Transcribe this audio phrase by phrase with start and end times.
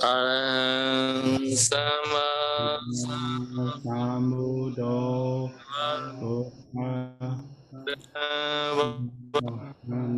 [0.00, 0.16] a
[1.56, 2.28] sama
[3.84, 5.50] Sambuddho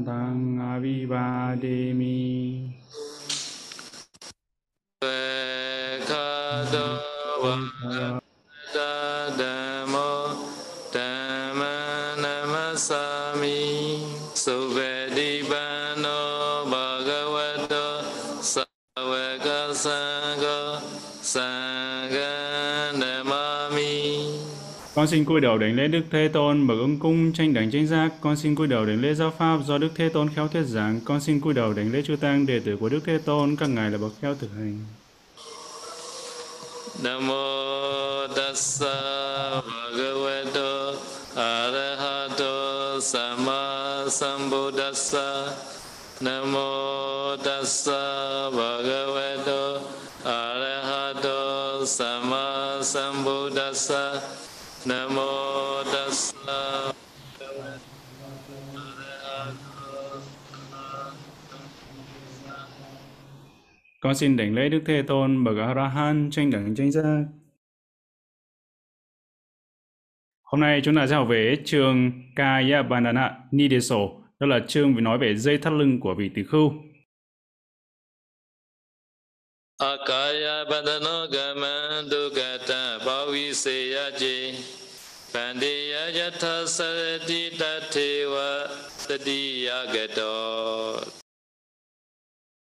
[0.05, 2.21] Tăng Avivademi
[25.05, 27.87] Con xin cúi đầu đảnh lễ Đức Thế Tôn bậc ứng cung tranh đảnh tranh
[27.87, 28.13] giác.
[28.21, 31.01] Con xin cúi đầu đảnh lễ giáo pháp do Đức Thế Tôn khéo thuyết giảng.
[31.05, 33.67] Con xin cúi đầu đảnh lễ chư tăng đệ tử của Đức Thế Tôn, các
[33.67, 34.79] ngài là bậc khéo thực hành.
[37.03, 38.95] Nam mô tassa
[39.67, 40.95] bhagavato
[41.37, 45.47] arahato sama sambuddhassa
[46.53, 49.81] mô tassa bhagavato
[50.25, 54.21] arahato sama sambuddhassa
[54.85, 56.37] Tassa
[64.01, 67.25] Con xin đảnh lễ Đức Thế Tôn bậc A-la-hán tranh đẳng tranh giác.
[70.43, 73.97] Hôm nay chúng ta sẽ học về chương Kaya Bandhana Nideso,
[74.39, 76.73] đó là chương nói về dây thắt lưng của vị tỳ khưu.
[79.79, 82.74] Akaya bandhano gamandu gata
[83.55, 84.55] bhaviseyaji
[86.15, 86.67] yatha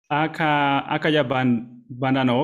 [0.08, 1.82] Aka, Akaya Ban,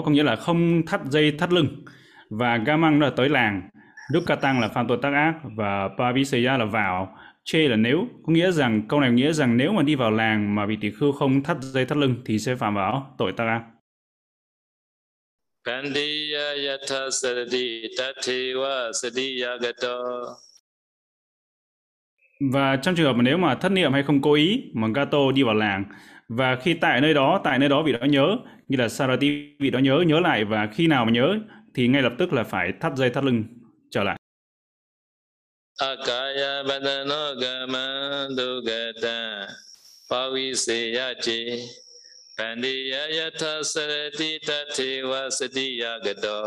[0.04, 1.84] có nghĩa là không thắt dây thắt lưng
[2.30, 3.68] và Gamang là tới làng.
[4.12, 7.16] Dukkatang là phạm tội tác ác và Pavisaya là vào.
[7.44, 10.54] Chê là nếu có nghĩa rằng câu này nghĩa rằng nếu mà đi vào làng
[10.54, 13.44] mà vị tỷ khưu không thắt dây thắt lưng thì sẽ phạm vào tội tác
[13.46, 13.73] ác.
[15.66, 19.98] Pandeya yatha sarati tathewa sadiyagato
[22.52, 25.19] và trong trường hợp mà nếu mà thất niệm hay không cố ý mà Gato
[25.34, 25.84] đi vào làng
[26.28, 28.36] và khi tại nơi đó tại nơi đó vị đó nhớ
[28.69, 31.38] như là Sarati vị đó nhớ nhớ lại và khi nào mà nhớ
[31.74, 33.44] thì ngay lập tức là phải thắt dây thắt lưng
[33.91, 34.19] trở lại.
[35.78, 39.47] Akaya bandhano gamandu gata
[40.10, 41.58] bhaviseyaji
[42.39, 46.43] Pandeya yatha sarati tathewa sadiyagato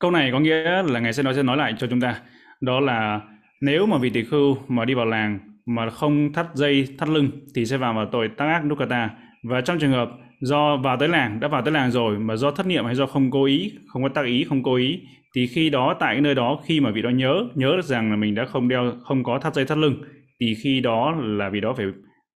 [0.00, 2.20] câu này có nghĩa là ngài sẽ nói sẽ nói lại cho chúng ta.
[2.60, 3.20] Đó là
[3.60, 7.30] nếu mà vị tỷ khưu mà đi vào làng mà không thắt dây, thắt lưng
[7.54, 9.10] thì sẽ vào vào tội tác ác dukkata.
[9.42, 12.50] Và trong trường hợp do vào tới làng, đã vào tới làng rồi mà do
[12.50, 15.00] thất niệm hay do không cố ý, không có tác ý, không cố ý,
[15.34, 18.10] thì khi đó tại cái nơi đó, khi mà vị đó nhớ nhớ được rằng
[18.10, 20.02] là mình đã không đeo, không có thắt dây, thắt lưng,
[20.40, 21.86] thì khi đó là vị đó phải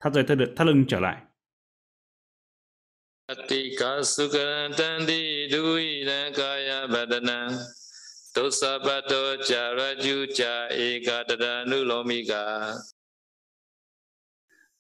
[0.05, 1.17] thắt dây thắt, thắt lưng trở lại.
[3.27, 7.49] Atika sukarantanti duidan kaya badana
[8.35, 12.73] Dosabato charaju cha eka tadanulomika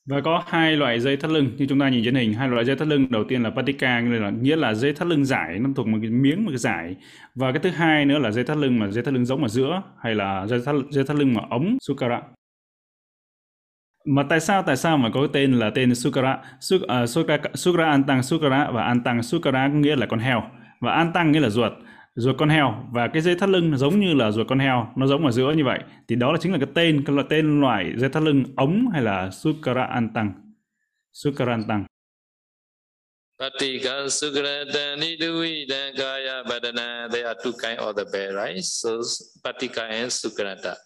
[0.06, 1.50] Và có hai loại dây thắt lưng.
[1.58, 4.00] Như chúng ta nhìn trên hình, hai loại dây thắt lưng đầu tiên là patika
[4.00, 6.58] nghĩa là nghĩa là dây thắt lưng giải nó thuộc một cái miếng một cái
[6.58, 6.96] giải.
[7.34, 9.48] Và cái thứ hai nữa là dây thắt lưng mà dây thắt lưng giống ở
[9.48, 12.22] giữa hay là dây thắt dây thắt lưng mà ống sukara.
[14.04, 16.32] Mà tại sao tại sao mà có cái tên là tên sukara?
[16.32, 20.42] À, Suk, uh, sukara, sukara antang sukara và antang sukara có nghĩa là con heo
[20.80, 21.72] và antang nghĩa là ruột
[22.16, 25.06] ruột con heo và cái dây thắt lưng giống như là ruột con heo nó
[25.06, 25.78] giống ở giữa như vậy
[26.08, 28.88] thì đó là chính là cái tên cái loại tên loại dây thắt lưng ống
[28.92, 30.32] hay là sukara antang
[31.12, 31.84] sukara antang
[33.38, 35.66] Atika sukarantanti
[35.96, 38.62] kaya badana They are two kind of the bear, right?
[38.62, 39.02] So
[39.42, 40.76] Patika and Sukaranta.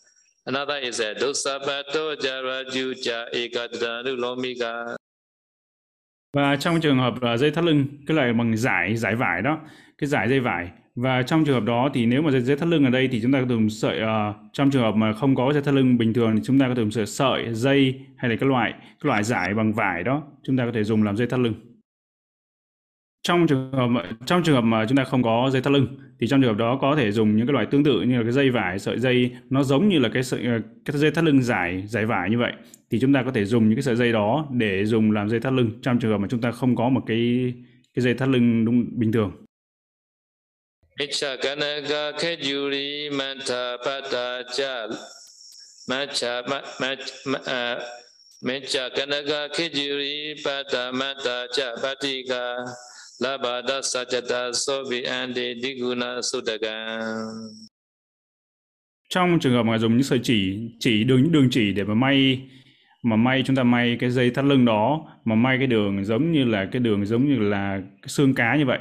[0.49, 3.25] Another is eh, a Dosabato jaraju cha
[6.37, 9.61] và trong trường hợp ờ, dây thắt lưng cái loại bằng giải giải vải đó
[9.99, 10.71] cái giải dây vải.
[10.95, 13.21] Và trong trường hợp đó thì nếu mà dây, dây thắt lưng ở đây thì
[13.23, 15.99] chúng ta có dùng sợi uh, trong trường hợp mà không có dây thắt lưng
[15.99, 18.73] bình thường thì chúng ta có thể dùng sợi sợi dây hay là cái loại
[18.73, 21.55] cái loại giải bằng vải đó chúng ta có thể dùng làm dây thắt lưng.
[23.23, 23.89] Trong trường hợp
[24.27, 25.87] trong trường hợp mà chúng ta không có dây thắt lưng
[26.21, 28.23] thì trong trường hợp đó có thể dùng những cái loại tương tự như là
[28.23, 30.41] cái dây vải sợi dây nó giống như là cái sợi
[30.85, 32.53] cái dây thắt lưng giải giải vải như vậy
[32.91, 35.41] thì chúng ta có thể dùng những cái sợi dây đó để dùng làm dây
[35.41, 37.55] thắt lưng trong trường hợp mà chúng ta không có một cái
[37.95, 39.33] cái dây thắt lưng đúng bình thường
[42.19, 44.87] kejuri manta pata cha
[45.89, 46.43] macha
[46.81, 47.79] macha
[48.41, 52.63] Mecha kanaka kejuri pata mata cha patika
[53.21, 53.81] labada
[59.09, 61.95] trong trường hợp mà dùng những sợi chỉ chỉ đường những đường chỉ để mà
[61.95, 62.49] may
[63.03, 66.33] mà may chúng ta may cái dây thắt lưng đó, mà may cái đường giống
[66.33, 68.79] như là cái đường giống như là cái xương cá như vậy.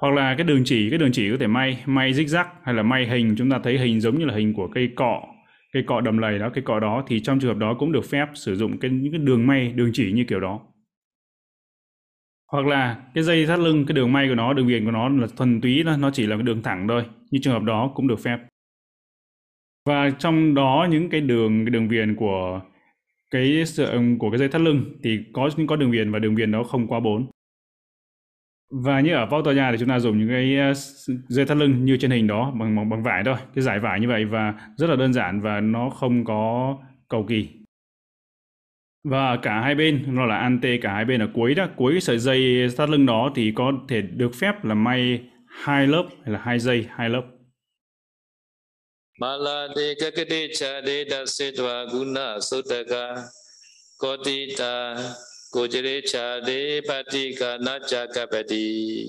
[0.00, 2.74] Hoặc là cái đường chỉ, cái đường chỉ có thể may may rích rắc hay
[2.74, 3.34] là may hình.
[3.38, 5.22] Chúng ta thấy hình giống như là hình của cây cọ
[5.72, 7.04] cây cọ đầm lầy đó, cây cọ đó.
[7.08, 9.72] Thì trong trường hợp đó cũng được phép sử dụng cái, những cái đường may,
[9.72, 10.60] đường chỉ như kiểu đó
[12.52, 15.08] hoặc là cái dây thắt lưng cái đường may của nó đường viền của nó
[15.08, 17.92] là thuần túy là nó chỉ là cái đường thẳng thôi như trường hợp đó
[17.94, 18.38] cũng được phép.
[19.86, 22.60] Và trong đó những cái đường cái đường viền của
[23.30, 23.64] cái
[24.18, 26.62] của cái dây thắt lưng thì có những có đường viền và đường viền đó
[26.62, 27.30] không quá bốn.
[28.70, 30.72] Và như ở vào tòa nhà thì chúng ta dùng những cái ờ,
[31.28, 34.00] dây thắt lưng như trên hình đó bằng bằng, bằng vải thôi cái giải vải
[34.00, 36.76] như vậy và rất là đơn giản và nó không có
[37.08, 37.57] cầu kỳ
[39.04, 41.66] và cả hai bên nó là ante cả hai bên ở cuối đó.
[41.76, 45.86] Cuối cái sợi dây thắt lưng đó thì có thể được phép là may hai
[45.86, 47.22] lớp hay là hai dây hai lớp.
[49.20, 53.16] Malade kakade chade dasetva guna sotaka
[53.98, 54.96] kotita
[55.52, 59.04] kojere chade patika nachakapati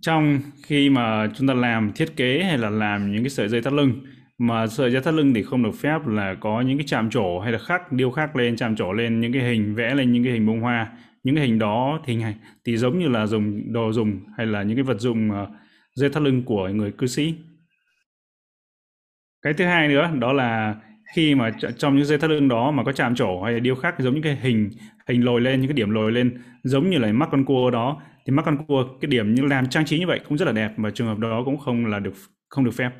[0.00, 3.62] trong khi mà chúng ta làm thiết kế hay là làm những cái sợi dây
[3.62, 3.92] thắt lưng
[4.40, 7.40] mà sợi dây thắt lưng thì không được phép là có những cái chạm trổ
[7.40, 10.24] hay là khắc điêu khắc lên chạm trổ lên những cái hình vẽ lên những
[10.24, 10.92] cái hình bông hoa.
[11.24, 12.34] Những cái hình đó thì hình
[12.64, 15.48] thì giống như là dùng đồ dùng hay là những cái vật dụng uh,
[15.94, 17.34] dây thắt lưng của người cư sĩ.
[19.42, 20.76] Cái thứ hai nữa đó là
[21.14, 23.74] khi mà trong những dây thắt lưng đó mà có chạm trổ hay là điêu
[23.74, 24.70] khắc giống những cái hình
[25.08, 28.02] hình lồi lên những cái điểm lồi lên giống như là mắt con cua đó.
[28.26, 30.52] Thì mắt con cua cái điểm như làm trang trí như vậy cũng rất là
[30.52, 32.14] đẹp mà trường hợp đó cũng không là được
[32.48, 32.90] không được phép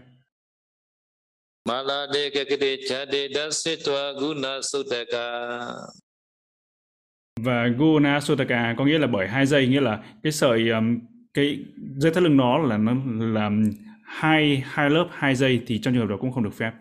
[7.40, 10.98] và Guna Sutaka có nghĩa là bởi hai dây nghĩa là cái sợi um,
[11.34, 11.58] cái
[11.96, 13.64] dây thắt lưng nó là nó là um,
[14.04, 16.72] hai hai lớp hai dây thì trong trường hợp đó cũng không được phép.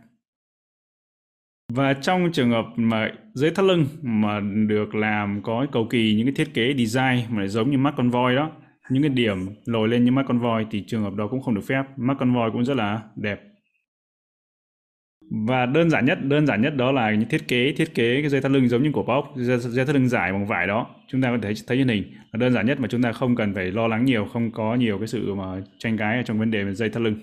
[1.74, 6.26] Và trong trường hợp mà dây thắt lưng mà được làm có cầu kỳ những
[6.26, 8.52] cái thiết kế design mà giống như mắt con voi đó
[8.90, 11.56] những cái điểm lồi lên như mắt con voi thì trường hợp đó cũng không
[11.56, 11.84] được phép.
[11.98, 13.49] Mắt con voi cũng rất là đẹp
[15.30, 18.30] và đơn giản nhất đơn giản nhất đó là những thiết kế thiết kế cái
[18.30, 20.88] dây thắt lưng giống như của bóc dây, dây thắt lưng dài bằng vải đó.
[21.08, 23.36] Chúng ta có thể thấy trên hình là đơn giản nhất mà chúng ta không
[23.36, 26.52] cần phải lo lắng nhiều không có nhiều cái sự mà tranh cãi trong vấn
[26.52, 27.16] đề về dây thắt lưng.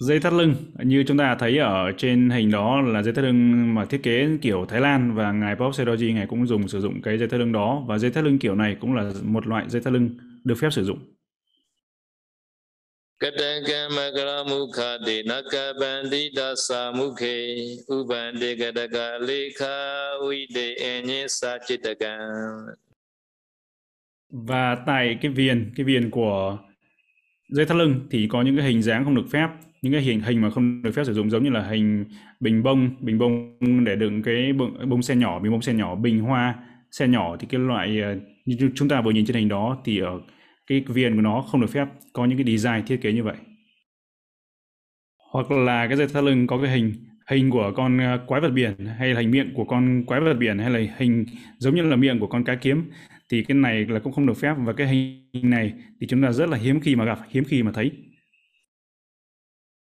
[0.00, 3.74] Dây thắt lưng như chúng ta thấy ở trên hình đó là dây thắt lưng
[3.74, 7.02] mà thiết kế kiểu Thái Lan và ngài Bob Seroji ngài cũng dùng sử dụng
[7.02, 7.84] cái dây thắt lưng đó.
[7.86, 10.10] Và dây thắt lưng kiểu này cũng là một loại dây thắt lưng
[10.44, 10.98] được phép sử dụng.
[24.30, 26.58] Và tại cái viền cái viền của
[27.48, 29.48] dây thắt lưng thì có những cái hình dáng không được phép.
[29.82, 32.04] Những cái hình hình mà không được phép sử dụng giống như là hình
[32.40, 32.96] bình bông.
[33.00, 36.54] Bình bông để đựng cái bông, bông sen nhỏ bình bông sen nhỏ bình hoa
[36.90, 37.36] sen nhỏ.
[37.40, 38.14] Thì cái loại ờ,
[38.44, 40.20] như chúng ta vừa nhìn trên hình đó thì ở
[40.66, 43.36] cái viền của nó không được phép có những cái design thiết kế như vậy.
[45.32, 46.94] Hoặc là cái dây thắt lưng có cái hình
[47.26, 50.34] hình của con ờ, quái vật biển hay là hình miệng của con quái vật
[50.34, 51.26] biển hay là hình
[51.58, 52.90] giống như là miệng của con cá kiếm
[53.28, 56.32] thì cái này là cũng không được phép và cái hình này thì chúng ta
[56.32, 57.90] rất là hiếm khi mà gặp hiếm khi mà thấy.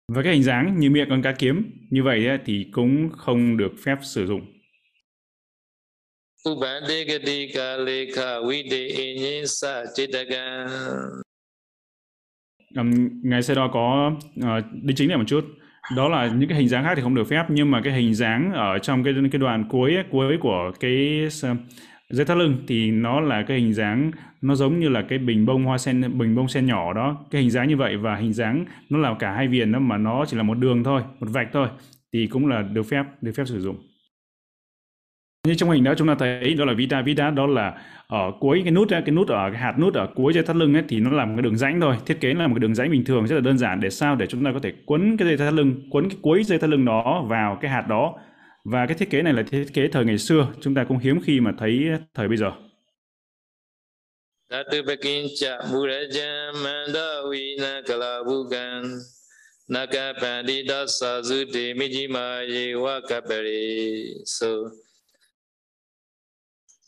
[0.07, 3.57] Và cái hình dáng như miệng con cá kiếm như vậy ấy, thì cũng không
[3.57, 4.52] được phép sử dụng
[12.75, 15.45] um, ngày sẽ đó có ờ, uh, đính chính lại một chút.
[15.95, 18.13] Đó là những cái hình dáng khác thì không được phép nhưng mà cái hình
[18.13, 21.55] dáng ở trong cái cái đoạn cuối cuối của cái ờ,
[22.09, 25.45] dây thắt lưng thì nó là cái hình dáng nó giống như là cái bình
[25.45, 27.25] bông hoa sen bình bông sen nhỏ đó.
[27.31, 29.97] Cái hình dáng như vậy và hình dáng nó là cả hai viền đó mà
[29.97, 31.67] nó chỉ là một đường thôi một vạch thôi
[32.13, 33.92] thì cũng là được phép được phép sử dụng
[35.47, 37.73] như trong hình đó chúng ta thấy đó là vita vita đó là
[38.07, 40.73] ở cuối cái nút cái nút ở cái hạt nút ở cuối dây thắt lưng
[40.73, 42.91] ấy thì nó làm cái đường rãnh thôi thiết kế là một cái đường rãnh
[42.91, 45.27] bình thường rất là đơn giản để sao để chúng ta có thể quấn cái
[45.27, 48.15] dây thắt lưng quấn cái cuối dây thắt lưng đó vào cái hạt đó
[48.63, 51.21] và cái thiết kế này là thiết kế thời ngày xưa, chúng ta cũng hiếm
[51.23, 52.51] khi mà thấy thời bây giờ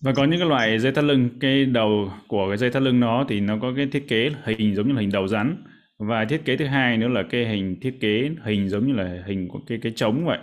[0.04, 3.00] và có những cái loại dây thắt lưng, cái đầu của cái dây thắt lưng
[3.00, 5.64] nó thì nó có cái thiết kế hình giống như là hình đầu rắn.
[6.00, 9.24] Và thiết kế thứ hai nữa là cái hình thiết kế hình giống như là
[9.28, 10.40] hình của cái cái trống vậy.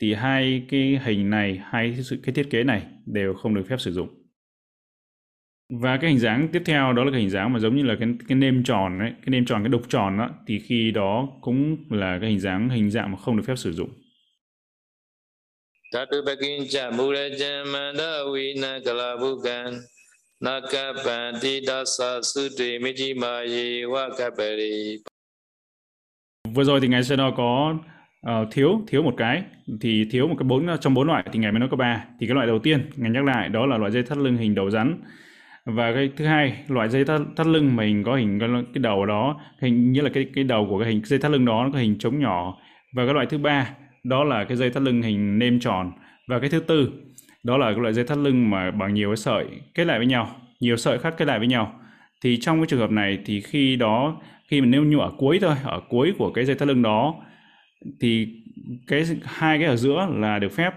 [0.00, 3.92] Thì hai cái hình này, hai cái thiết kế này đều không được phép sử
[3.92, 4.08] dụng.
[5.82, 7.96] Và cái hình dáng tiếp theo đó là cái hình dáng mà giống như là
[8.00, 11.28] cái cái nêm tròn đấy cái nêm tròn, cái đục tròn đó, thì khi đó
[11.40, 13.90] cũng là cái hình dáng, hình dạng mà không được phép sử dụng.
[15.92, 16.16] Dhatu
[18.34, 18.80] Vina
[20.40, 24.96] Nakapanti Dasa Sutri Mijimayi Wakapari
[26.54, 27.74] Vừa rồi thì ngài nó có
[28.26, 29.42] uh, thiếu thiếu một cái.
[29.80, 32.04] Thì thiếu một cái bốn trong bốn loại thì ngài mới nói có ba.
[32.20, 34.54] Thì cái loại đầu tiên ngài nhắc lại đó là loại dây thắt lưng hình
[34.54, 35.02] đầu rắn.
[35.64, 38.82] Và cái thứ hai loại dây thắt, thắt lưng mà hình có hình cái, cái
[38.82, 41.64] đầu đó hình như là cái cái đầu của cái hình dây thắt lưng đó
[41.64, 42.58] nó có hình trống nhỏ.
[42.94, 45.92] Và cái loại thứ ba đó là cái dây thắt lưng hình nêm tròn.
[46.28, 46.90] Và cái thứ tư
[47.44, 50.06] đó là cái loại dây thắt lưng mà bằng nhiều cái sợi kết lại với
[50.06, 51.80] nhau nhiều sợi khác kết lại với nhau.
[52.22, 55.38] Thì trong cái trường hợp này thì khi đó khi mình nêu nhu ở cuối
[55.42, 57.14] thôi ở cuối của cái dây thắt lưng đó
[58.00, 58.28] thì
[58.86, 60.74] cái hai cái ở giữa là được phép.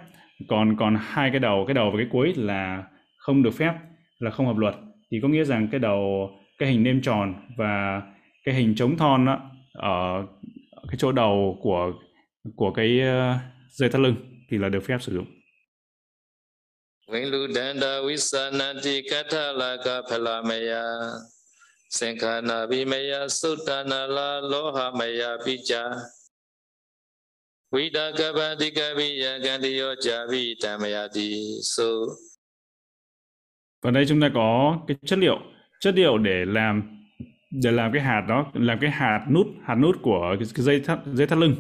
[0.48, 2.84] Còn còn hai cái đầu cái đầu và cái cuối là
[3.18, 3.74] không được phép
[4.20, 4.76] là không hợp luật.
[5.12, 8.02] Thì có nghĩa rằng cái đầu cái hình nêm tròn và
[8.46, 9.42] cái hình chống thon đó,
[9.74, 10.26] ở
[10.88, 11.92] cái chỗ đầu của
[12.56, 14.16] của cái uh, dây thắt lưng
[14.50, 15.26] thì là được phép sử dụng.
[17.12, 20.84] Vinludanda visanati kathalaka phalamaya
[21.90, 25.84] Sankhana vimaya suttana la loha maya picha
[27.72, 31.84] Vidakabadika viyagandiyo javi tamayati So
[33.82, 35.40] Và đây chúng ta có cái chất liệu,
[35.80, 37.00] chất liệu để làm
[37.52, 40.80] để làm cái hạt đó, làm cái hạt nút, hạt nút của cái, cái dây
[40.80, 41.56] thắt dây thắt lưng.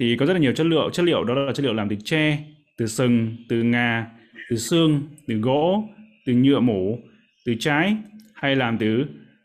[0.00, 1.96] Thì có rất là nhiều chất liệu, chất liệu đó là chất liệu làm từ
[2.04, 2.38] tre,
[2.76, 4.06] từ sừng, từ ngà,
[4.50, 5.84] từ xương, từ gỗ,
[6.26, 6.98] từ nhựa mủ,
[7.46, 7.96] từ trái
[8.34, 9.04] hay làm từ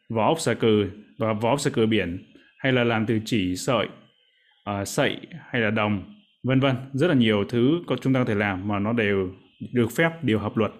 [0.10, 2.24] vỏ ốc xà cừ và vỏ ốc xà cừ biển
[2.58, 3.88] hay là làm từ chỉ sợi,
[4.70, 5.18] uh, sậy
[5.50, 6.04] hay là đồng,
[6.44, 6.76] vân vân.
[6.94, 9.32] Rất là nhiều thứ có chúng ta có thể làm mà nó đều
[9.74, 10.72] được phép, đều hợp luật.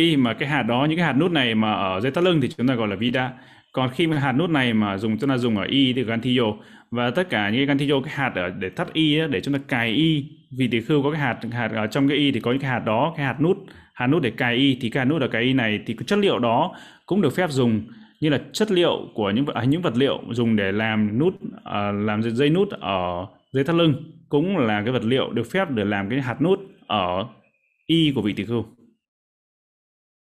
[0.00, 2.40] Khi mà cái hạt đó những cái hạt nút này mà ở dây thắt lưng
[2.40, 3.32] thì chúng ta gọi là vida.
[3.72, 6.44] Còn khi mà hạt nút này mà dùng chúng ta dùng ở y thì gantillo
[6.92, 9.60] và tất cả những cái gantillo cái hạt ở để thắt y để chúng ta
[9.68, 10.24] cài y.
[10.58, 12.70] Vì tỷ khưu có cái hạt hạt ở trong cái y thì có những cái
[12.70, 13.56] hạt đó cái hạt nút.
[13.94, 16.04] Hạt nút để cài y thì cái hạt nút ở cái y này thì cái
[16.06, 17.82] chất liệu đó cũng được phép dùng.
[18.20, 21.34] Như là chất liệu của những à, những vật liệu dùng để làm nút
[21.64, 23.94] à, làm dây nút ở dây thắt lưng
[24.28, 27.26] cũng là cái vật liệu được phép để làm cái hạt nút ở
[27.86, 28.64] y của vị tỷ khưu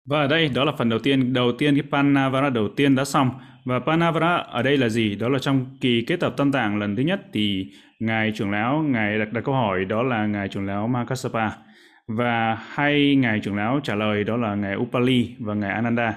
[0.09, 3.05] và ở đây đó là phần đầu tiên, đầu tiên cái Panavara đầu tiên đã
[3.05, 3.31] xong.
[3.65, 5.15] Và Panavara ở đây là gì?
[5.15, 8.83] Đó là trong kỳ kết tập tâm tạng lần thứ nhất thì ngài trưởng lão
[8.83, 11.51] ngài đặt, đặt câu hỏi đó là ngài trưởng lão Makasapa
[12.07, 16.13] và hai ngài trưởng lão trả lời đó là ngài Upali và ngài Ananda.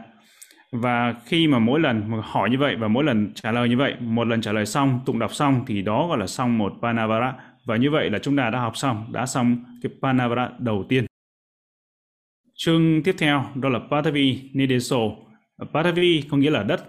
[0.73, 3.95] Và khi mà mỗi lần hỏi như vậy và mỗi lần trả lời như vậy,
[4.01, 7.35] một lần trả lời xong, tụng đọc xong thì đó gọi là xong một Panavara.
[7.65, 11.08] Và như vậy là chúng ta đã học xong, đã xong cái Panavara đầu tiên.
[12.61, 14.97] Chương tiếp theo đó là Patavi Nideso.
[15.73, 16.85] Patavi có nghĩa là đất.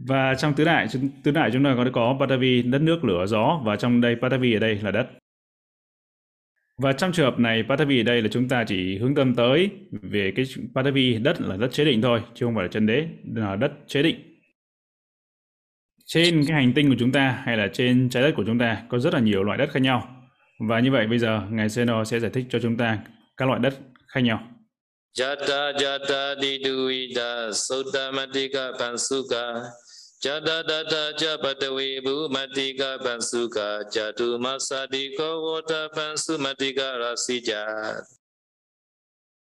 [0.00, 0.86] Và trong tứ đại
[1.22, 4.54] tứ đại chúng ta có có Patavi đất nước lửa gió và trong đây Patavi
[4.54, 5.10] ở đây là đất.
[6.78, 9.70] Và trong trường hợp này Patavi ở đây là chúng ta chỉ hướng tâm tới
[9.90, 10.44] về cái
[10.74, 13.72] Patavi đất là đất chế định thôi, chứ không phải là chân đế, là đất
[13.86, 14.16] chế định.
[16.06, 18.82] Trên cái hành tinh của chúng ta hay là trên trái đất của chúng ta
[18.88, 20.26] có rất là nhiều loại đất khác nhau.
[20.68, 22.98] Và như vậy bây giờ Ngài Seno sẽ giải thích cho chúng ta
[23.40, 23.74] các loại đất
[24.08, 24.42] khác nhau.
[25.18, 28.12] Jata jata diduida sutta
[28.78, 29.44] pansuka
[30.24, 37.64] Jata data japatavi bhumatika pansuka Jatu masadiko vota pansumatika rasija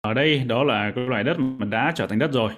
[0.02, 2.54] Ở đây đó là cái loại đất mà đã trở thành đất rồi.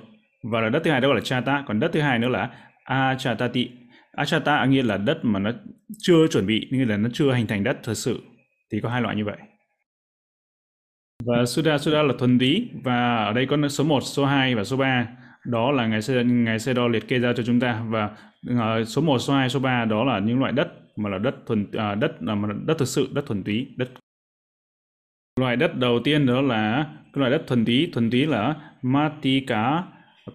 [0.52, 2.50] Và là đất thứ hai đó là chata, còn đất thứ hai nữa là
[2.84, 3.70] achatati.
[4.12, 5.52] Achata nghĩa là đất mà nó
[5.98, 8.20] chưa chuẩn bị, nghĩa là nó chưa hình thành đất thật sự.
[8.72, 9.38] Thì có hai loại như vậy.
[11.26, 14.64] Và Suda Suda là thuần túy và ở đây có số 1, số 2 và
[14.64, 15.08] số 3.
[15.46, 18.10] Đó là ngài xe ngài xe Đo liệt kê ra cho chúng ta và
[18.52, 21.36] uh, số 1, số 2, số 3 đó là những loại đất mà là đất
[21.46, 23.90] thuần uh, đất ờ, là uh, đất thực sự, đất thuần túy, đất
[25.40, 29.84] Loại đất đầu tiên đó là cái loại đất thuần túy, thuần túy là Matika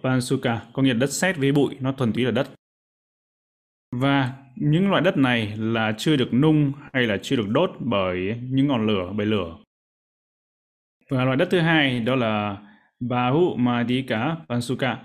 [0.03, 2.47] Pansuka, có nghĩa là đất sét với bụi, nó thuần túy là đất.
[3.95, 8.39] Và những loại đất này là chưa được nung hay là chưa được đốt bởi
[8.49, 9.55] những ngọn lửa, bởi lửa.
[11.09, 12.57] Và loại đất thứ hai đó là
[12.99, 14.97] Bahu Madika Pansuka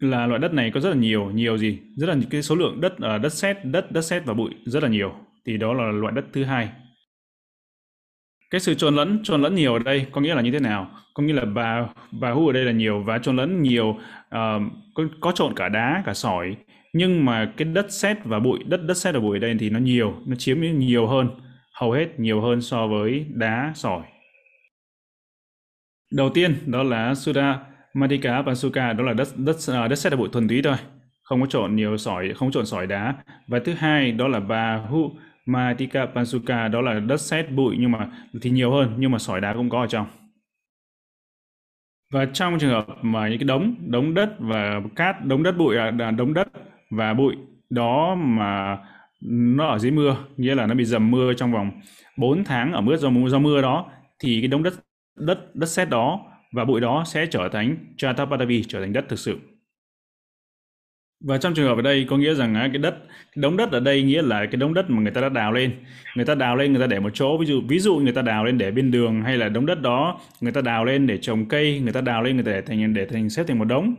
[0.00, 1.78] là loại đất này có rất là nhiều, nhiều gì?
[1.96, 4.82] Rất là cái số lượng đất uh, đất sét, đất đất sét và bụi rất
[4.82, 5.14] là nhiều.
[5.46, 6.68] Thì đó là loại đất thứ hai.
[8.50, 10.90] Cái sự trộn lẫn, trộn lẫn nhiều ở đây có nghĩa là như thế nào?
[11.14, 11.86] Có nghĩa là bà
[12.20, 14.62] bà hu ở đây là nhiều và trộn lẫn nhiều uh,
[14.94, 16.56] có, có trộn cả đá, cả sỏi.
[16.92, 19.70] Nhưng mà cái đất sét và bụi, đất đất sét và bụi ở đây thì
[19.70, 21.28] nó nhiều, nó chiếm nhiều hơn,
[21.74, 24.02] hầu hết nhiều hơn so với đá, sỏi.
[26.12, 27.58] Đầu tiên đó là Suda
[27.94, 30.76] Madhika Pansuka đó là đất đất ờ, đất sét là bụi thuần túy thôi,
[31.22, 33.14] không có trộn nhiều sỏi, không trộn sỏi đá.
[33.48, 35.10] Và thứ hai đó là Bahu
[35.46, 38.10] Mahatika Pansuka đó là đất sét bụi nhưng mà
[38.42, 40.06] thì nhiều hơn nhưng mà sỏi đá cũng có ở trong.
[42.12, 45.74] Và trong trường hợp mà những cái đống đống đất và cát, đống đất bụi
[45.74, 46.48] là đống đất
[46.90, 47.36] và bụi
[47.70, 48.78] đó mà
[49.30, 51.70] nó ở dưới mưa, nghĩa là nó bị dầm mưa trong vòng
[52.16, 54.74] 4 tháng ở mưa do do mưa đó thì cái đống đất
[55.16, 56.20] đất đất sét đó
[56.52, 59.38] và bụi đó sẽ trở thành Chatapatavi, trở thành đất thực sự.
[61.24, 63.80] Và trong trường hợp ở đây có nghĩa rằng cái đất cái đống đất ở
[63.80, 65.72] đây nghĩa là cái đống đất mà người ta đã đào lên.
[66.16, 68.22] Người ta đào lên người ta để một chỗ ví dụ ví dụ người ta
[68.22, 71.18] đào lên để bên đường hay là đống đất đó người ta đào lên để
[71.18, 73.64] trồng cây, người ta đào lên người ta để thành để thành xếp thành một
[73.64, 73.94] đống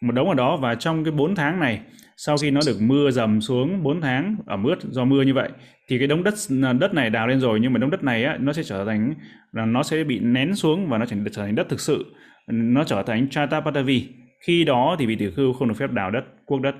[0.00, 1.80] một đống ở đó và trong cái 4 tháng này
[2.20, 5.50] sau khi nó được mưa dầm xuống 4 tháng ở ướt do mưa như vậy
[5.88, 8.24] thì cái đống đất à, đất này đào lên rồi nhưng mà đống đất này
[8.24, 9.14] á, nó sẽ trở thành
[9.52, 12.04] là nó sẽ bị nén xuống và nó trở thành đất thực sự.
[12.46, 14.08] Nó trở thành Chatapatavi
[14.46, 16.74] khi đó thì vị tỷ khưu không được phép đào đất quốc đất.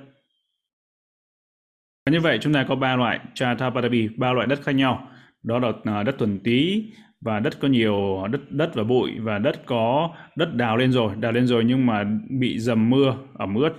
[2.05, 5.07] Và như vậy chúng ta có ba loại Chatapatavi ba loại đất khác nhau.
[5.43, 6.91] Đó là à, đất thuần túy
[7.21, 11.15] và đất có nhiều đất đất và bụi và đất có đất đào lên rồi
[11.15, 12.05] đào lên rồi nhưng mà
[12.39, 13.73] bị dầm mưa ẩm ướt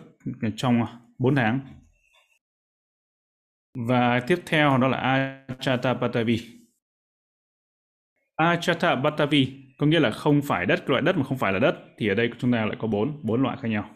[0.57, 0.83] trong
[1.21, 1.61] 4 tháng.
[3.75, 4.99] Và tiếp theo đó là
[5.49, 6.41] Achatapatavi
[8.37, 9.49] Achatapatavi
[9.79, 12.15] có nghĩa là không phải đất loại đất mà không phải là đất thì ở
[12.15, 13.91] đây chúng ta lại có bốn bốn loại khác nhau.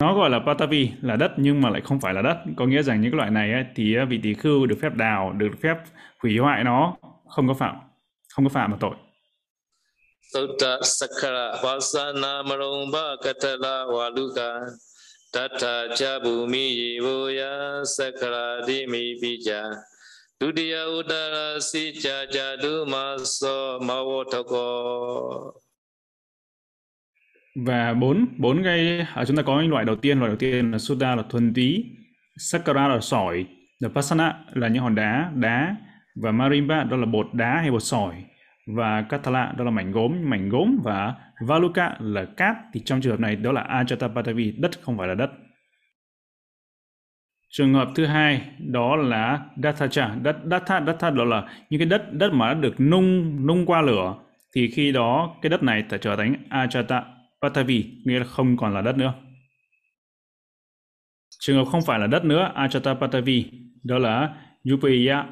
[0.00, 2.44] Nó gọi là Patavi là đất nhưng mà lại không phải là đất.
[2.56, 5.32] Có nghĩa rằng những cái loại này ấy, thì vị tỷ khưu được phép đào
[5.32, 5.76] được phép
[6.22, 6.96] hủy hoại nó
[7.28, 7.76] không có phạm
[8.34, 8.96] không có phạm mà tội.
[10.32, 14.60] Sutta Sakara Vasana Marumba Katala Waluka.
[15.34, 19.62] Tata Chabumi Yevoya Sakara Dimi Bija
[20.40, 25.52] Dudiya Udara Si Cha Duma So Mawotoko
[27.66, 30.18] và bốn bốn cái ở chúng ta có những loại đầu tiên.
[30.18, 31.84] Loại đầu tiên là suda là thuần túy
[32.36, 33.46] Sakara là sỏi
[33.78, 35.76] là Pasana là những hòn đá đá
[36.22, 38.24] và marimba, đó là bột đá hay bột sỏi
[38.66, 41.14] và katala đó là mảnh gốm mảnh gốm và
[41.46, 42.56] valuka là cát.
[42.72, 45.30] Thì trong trường hợp này, đó là ajatapatavi đất không phải là đất.
[47.48, 52.12] Trường hợp thứ hai, đó là dathacha đất, datha datha đó là những cái đất
[52.12, 54.14] đất mà đã được nung nung qua lửa.
[54.54, 58.82] Thì khi đó, cái đất này sẽ trở thành ajatapatavi nghĩa là không còn là
[58.82, 59.14] đất nữa.
[61.40, 63.44] Trường hợp không phải là đất nữa ajatapatavi
[63.84, 64.34] đó là
[64.70, 65.24] Yupeya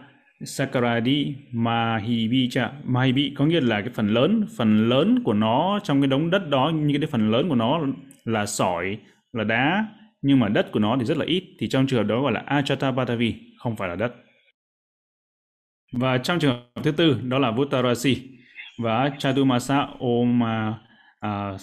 [0.44, 6.08] Sakaradi Mahibicha Mahibi có nghĩa là cái phần lớn phần lớn của nó trong cái
[6.08, 7.80] đống đất đó như cái phần lớn của nó
[8.24, 8.98] là sỏi
[9.32, 9.86] là đá
[10.22, 11.44] nhưng mà đất của nó thì rất là ít.
[11.58, 14.14] Thì trong trường hợp đó gọi là Achatapatavi không phải là đất.
[15.92, 18.16] Và trong trường hợp thứ tư đó là Vutarasi
[18.78, 20.74] và Chatumasa Oma
[21.20, 21.60] à, uh,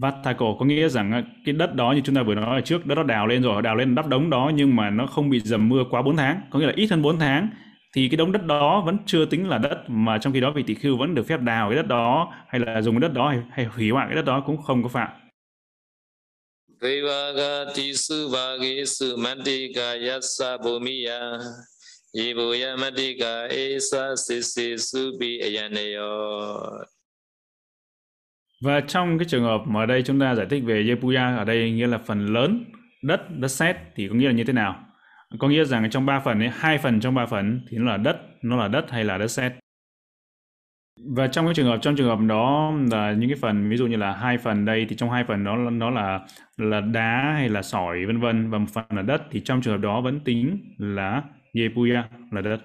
[0.00, 2.94] Vatako có nghĩa rằng cái đất đó như chúng ta vừa nói ở trước đất
[2.94, 5.68] đó đào lên rồi đào lên đắp đống đó nhưng mà nó không bị dầm
[5.68, 6.40] mưa quá 4 tháng.
[6.50, 7.48] Có nghĩa là ít hơn 4 tháng
[7.96, 10.62] thì cái đống đất đó vẫn chưa tính là đất mà trong khi đó vị
[10.66, 13.28] tỷ khưu vẫn được phép đào cái đất đó hay là dùng cái đất đó
[13.28, 15.08] hay, hay hủy hoại cái đất đó cũng không có phạm.
[16.80, 18.84] Devagati suvagi
[19.18, 21.38] mandika yassa bhumiya
[22.14, 22.76] Yibuya
[23.50, 26.56] esa sisi subi ayaneyo
[28.64, 31.44] Và trong cái trường hợp mà ở đây chúng ta giải thích về Yepuya ở
[31.44, 32.64] đây nghĩa là phần lớn
[33.02, 34.85] đất, đất sét thì có nghĩa là như thế nào?
[35.38, 37.96] Có nghĩa rằng trong ba phần ấy, hai phần trong ba phần thì nó là
[37.96, 39.52] đất, nó là đất hay là đất sét?
[41.14, 43.86] Và trong cái trường hợp, trong trường hợp đó là những cái phần, ví dụ
[43.86, 47.48] như là hai phần đây thì trong hai phần đó nó là là đá hay
[47.48, 48.50] là sỏi, vân vân.
[48.50, 51.22] Và một phần là đất thì trong trường hợp đó vẫn tính là
[51.54, 52.60] yepuya là đất.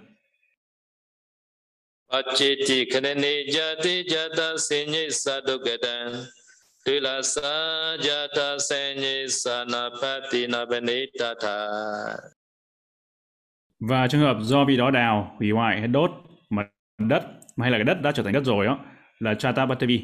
[2.12, 6.26] Achiti kanani jati jata sinyi sadukatan
[6.86, 11.70] Tila sa jata sinyi sanapati nabanitata
[13.82, 16.12] và trường hợp do vị đó đào hủy hoại hay đốt
[16.50, 16.68] mà
[16.98, 17.24] đất
[17.62, 18.80] hay là cái đất đã trở thành đất rồi đó
[19.20, 20.04] là Chatapatavi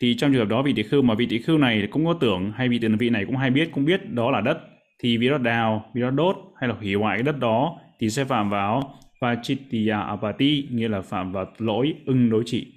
[0.00, 2.14] thì trong trường hợp đó vị tỷ khưu mà vị tỷ khưu này cũng có
[2.20, 4.58] tưởng hay vị tiền vị này cũng hay biết cũng biết đó là đất
[5.02, 8.10] thì vì đó đào vì đó đốt hay là hủy hoại cái đất đó thì
[8.10, 12.74] sẽ phạm vào Pachitya Apati nghĩa là phạm vào lỗi ưng đối trị.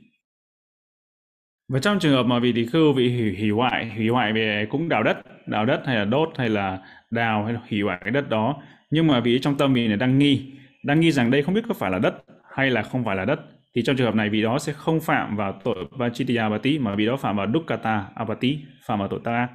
[1.70, 4.68] Và trong trường hợp mà vị tỷ khưu vị hủy, hủy hoại hủy hoại về
[4.70, 6.80] cũng đào đất đào đất hay là đốt hay là
[7.12, 8.62] đào hay là hủy hoại cái đất đó
[8.92, 10.52] nhưng mà vì trong tâm vị này đang nghi
[10.84, 12.16] đang nghi rằng đây không biết có phải là đất
[12.56, 13.40] hay là không phải là đất,
[13.76, 16.96] thì trong trường hợp này vị đó sẽ không phạm vào tội Vachitya Abati mà
[16.96, 19.48] vị đó phạm vào Dukkata Abati phạm vào tội ta.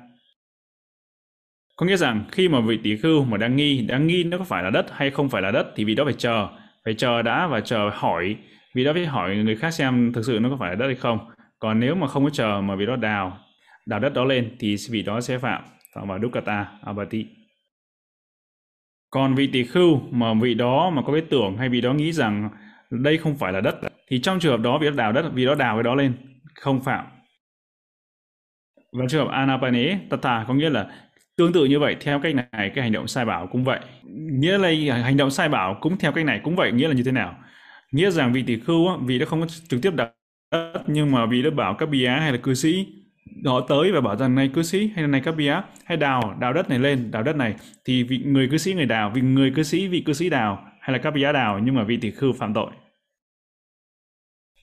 [1.77, 4.44] Có nghĩa rằng khi mà vị tỷ khưu mà đang nghi đang nghi nó có
[4.44, 6.49] phải là đất hay không phải là đất, thì vị đó phải chờ
[6.85, 8.37] phải chờ đã và chờ hỏi.
[8.75, 10.94] Vị đó phải hỏi người khác xem thực sự nó có phải là đất hay
[10.94, 11.18] không.
[11.59, 13.38] Còn nếu mà không có chờ mà vị đó đào
[13.87, 15.62] đào đất đó lên thì vị đó sẽ phạm
[15.94, 17.27] phạm vào Dukkata Abati
[19.11, 22.12] còn vị tỳ khưu mà vị đó mà có cái tưởng hay vị đó nghĩ
[22.12, 22.51] rằng
[22.90, 23.77] đây không phải là đất,
[24.09, 26.12] thì trong trường hợp đó vị đó đào đất, vị đó đào cái đó lên,
[26.55, 27.07] không phạm.
[28.92, 30.90] Và trường hợp anapane tata có nghĩa là
[31.37, 33.81] tương tự như vậy, theo cách này cái hành động sai bảo cũng vậy.
[34.40, 37.03] Nghĩa là hành động sai bảo cũng theo cách này cũng vậy, nghĩa là như
[37.03, 37.38] thế nào?
[37.92, 40.09] Nghĩa rằng vị tỷ khưu vì nó không có trực tiếp đào
[40.53, 42.87] đất, nhưng mà vì đã bảo các bia hay là cư sĩ
[43.44, 46.37] họ tới và bảo rằng, này cư sĩ, hay là này các bia hay đào
[46.40, 47.55] đào đất này lên, đào đất này.
[47.85, 50.64] Thì vị người cư sĩ người đào vì người cư sĩ, vị cư sĩ đào,
[50.81, 52.70] hay là các bia đào, nhưng mà vị tỷ khưu phạm tội.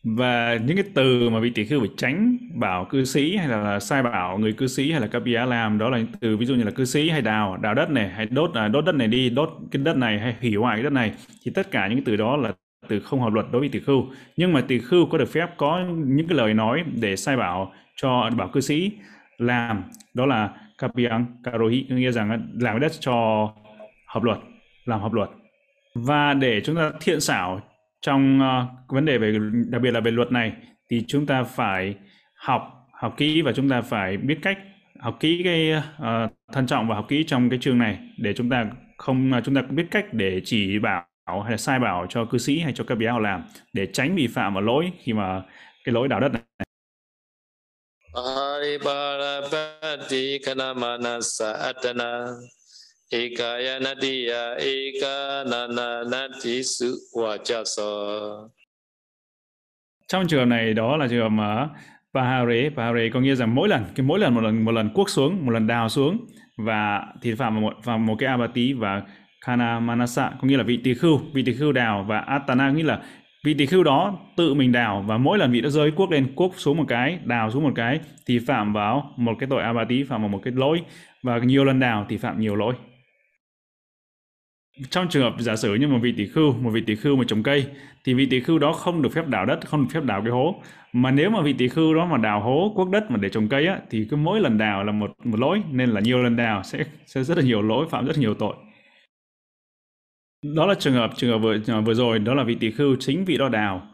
[0.03, 3.79] Và những cái từ mà vị tỷ khưu phải tránh bảo cư sĩ hay là
[3.79, 6.45] sai bảo người cư sĩ hay là các bia làm, đó là những từ ví
[6.45, 8.95] dụ như là cư sĩ hay đào đào đất này hay đốt à, đốt đất
[8.95, 11.13] này đi, đốt cái đất này hay hủy hoại cái đất này.
[11.45, 12.53] Thì tất cả những cái từ đó là
[12.87, 14.05] từ không hợp luật đối với tỷ khưu.
[14.37, 17.73] Nhưng mà tỷ khưu có được phép có những cái lời nói để sai bảo
[18.03, 18.91] cho bảo cư sĩ
[19.37, 23.49] làm đó là kapiang karohi nghĩa rằng làm đất cho
[24.07, 24.37] hợp luật
[24.85, 25.29] làm hợp luật
[25.95, 27.61] và để chúng ta thiện xảo
[28.01, 29.37] trong uh, vấn đề về
[29.69, 30.53] đặc biệt là về luật này
[30.89, 31.95] thì chúng ta phải
[32.35, 34.57] học học kỹ và chúng ta phải biết cách
[34.99, 38.49] học kỹ cái uh, thân trọng và học kỹ trong cái trường này để chúng
[38.49, 38.65] ta
[38.97, 41.05] không uh, chúng ta biết cách để chỉ bảo
[41.41, 44.15] hay là sai bảo cho cư sĩ hay cho các bé họ làm để tránh
[44.15, 45.41] bị phạm vào lỗi khi mà
[45.83, 46.41] cái lỗi đạo đất này.
[48.15, 52.09] Ariparapati kanamanasa atana.
[53.11, 58.49] Ekaya nadiya ekanana nadisu wajaso
[60.07, 61.69] trong trường hợp này đó là trường hợp mà
[62.13, 65.09] Pahare, Pahare có nghĩa rằng mỗi lần, cái mỗi lần một lần một lần cuốc
[65.09, 66.17] xuống, một lần đào xuống
[66.57, 69.01] và thì phạm vào một vào một cái abati và
[69.45, 72.83] Kana Manasa có nghĩa là vị tỳ khưu, vị tỳ khưu đào và Atana nghĩa
[72.83, 73.01] là
[73.43, 76.35] vị tỷ khưu đó tự mình đào và mỗi lần vị đã rơi cuốc lên
[76.35, 80.03] cuốc xuống một cái, đào xuống một cái thì phạm vào một cái tội abati
[80.03, 80.81] phạm vào một cái lỗi
[81.23, 82.73] và nhiều lần đào thì phạm nhiều lỗi.
[84.89, 87.23] Trong trường hợp giả sử như một vị tỷ khưu, một vị tỷ khưu mà
[87.27, 87.65] trồng cây
[88.03, 90.31] thì vị tỷ khưu đó không được phép đào đất, không được phép đào cái
[90.31, 90.55] hố.
[90.93, 93.47] Mà nếu mà vị tỷ khưu đó mà đào hố cuốc đất mà để trồng
[93.47, 96.35] cây á thì cứ mỗi lần đào là một một lỗi nên là nhiều lần
[96.35, 98.55] đào sẽ sẽ rất là nhiều lỗi, phạm rất là nhiều tội
[100.43, 103.25] đó là trường hợp trường hợp vừa vừa rồi, đó là vị tỷ khưu chính
[103.25, 103.87] vị đó đào.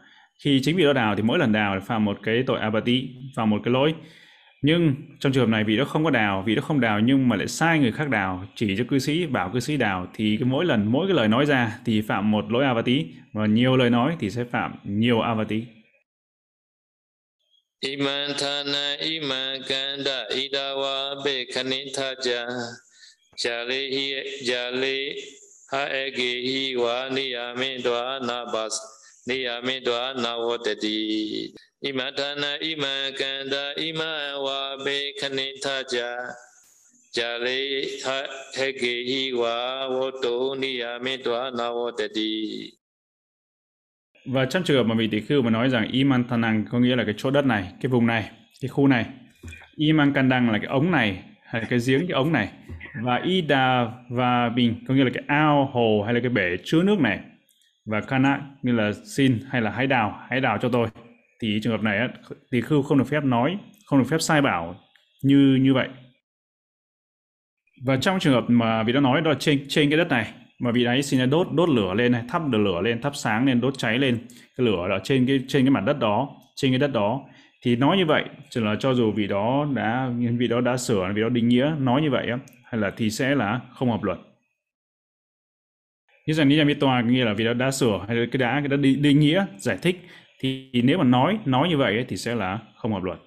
[0.44, 3.50] Khi chính vị đó đào thì mỗi lần đào phạm một cái tội abati phạm
[3.50, 3.94] một cái lỗi.
[4.62, 7.28] Nhưng trong trường hợp này vị đó không có đào, vị đó không đào nhưng
[7.28, 10.36] mà lại sai người khác đào, chỉ cho cư sĩ, bảo cư sĩ đào, thì
[10.36, 13.76] cái mỗi lần mỗi cái lời nói ra thì phạm một lỗi avati và nhiều
[13.76, 15.62] lời nói thì sẽ phạm nhiều avati
[17.80, 22.46] Iman thana iman kanda idawa be khanitha ja
[24.44, 25.14] jale
[25.70, 27.54] ha e ge wa ni ya
[27.84, 28.74] dwa na bas
[29.26, 36.16] ni ya dwa na wotati ima dana ima kanda ima wa be khane tha ja.
[37.12, 38.18] Ja le ha
[38.56, 42.70] e ge wa woto ni ya dwa na wotati
[44.26, 46.96] và trong trường hợp mà vị tỷ khưu mà nói rằng Iman Thanang có nghĩa
[46.96, 48.30] là cái chỗ đất này, cái vùng này,
[48.60, 49.06] cái khu này.
[49.76, 51.22] Iman Kandang là cái ống này,
[51.52, 52.48] hay là cái giếng cái ống này.
[53.02, 56.82] Và Ida và Bình có nghĩa là cái ao, hồ hay là cái bể chứa
[56.82, 57.18] nước này.
[57.86, 60.88] Và Kana như là xin hay là hãy đào, hãy đào cho tôi
[61.40, 62.08] thì trường hợp này
[62.52, 64.76] thì khư không được phép nói không được phép sai bảo
[65.22, 65.88] như như vậy
[67.86, 70.32] và trong trường hợp mà vị đã nói đó là trên trên cái đất này
[70.60, 73.60] mà vị ấy xin đốt đốt lửa lên hay thắp lửa lên thắp sáng lên
[73.60, 76.78] đốt cháy lên cái lửa ở trên cái trên cái mặt đất đó trên cái
[76.78, 77.20] đất đó
[77.62, 81.12] thì nói như vậy chỉ là cho dù vị đó đã vị đó đã sửa
[81.14, 82.28] vị đó định nghĩa nói như vậy
[82.64, 84.18] hay là thì sẽ là không hợp luật.
[86.26, 88.68] Như rằng như tòa nghĩa là vị đó đã sửa hay là cái đã cái
[88.68, 90.00] đã định, định nghĩa giải thích
[90.40, 93.18] thì nếu mà nói nói như vậy thì sẽ là không hợp luật.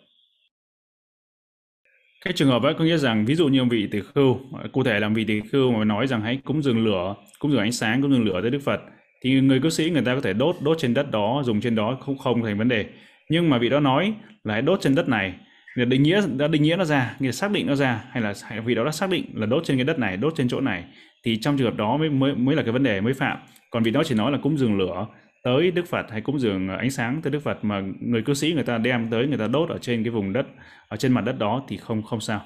[2.26, 4.39] Cái trường hợp ấy có nghĩa rằng ví dụ như vị tỷ khưu
[4.72, 7.62] cụ thể là vị tỷ khưu mà nói rằng hãy cúng dường lửa cúng dường
[7.62, 8.82] ánh sáng cúng dường lửa tới đức phật
[9.22, 11.76] thì người cư sĩ người ta có thể đốt đốt trên đất đó dùng trên
[11.76, 12.86] đó không không thành vấn đề
[13.30, 15.34] nhưng mà vị đó nói là hãy đốt trên đất này
[15.76, 18.34] người định nghĩa đã định nghĩa nó ra người xác định nó ra hay là
[18.66, 20.84] vị đó đã xác định là đốt trên cái đất này đốt trên chỗ này
[21.26, 23.38] thì trong trường hợp đó mới mới mới là cái vấn đề mới phạm
[23.72, 25.08] còn vì đó chỉ nói là cúng dường lửa
[25.44, 28.34] tới Đức Phật hay cúng dường à, ánh sáng tới Đức Phật mà người cư
[28.34, 30.46] sĩ người ta đem tới người ta đốt ở trên cái vùng đất
[30.88, 32.42] ở trên mặt đất đó thì không không sao.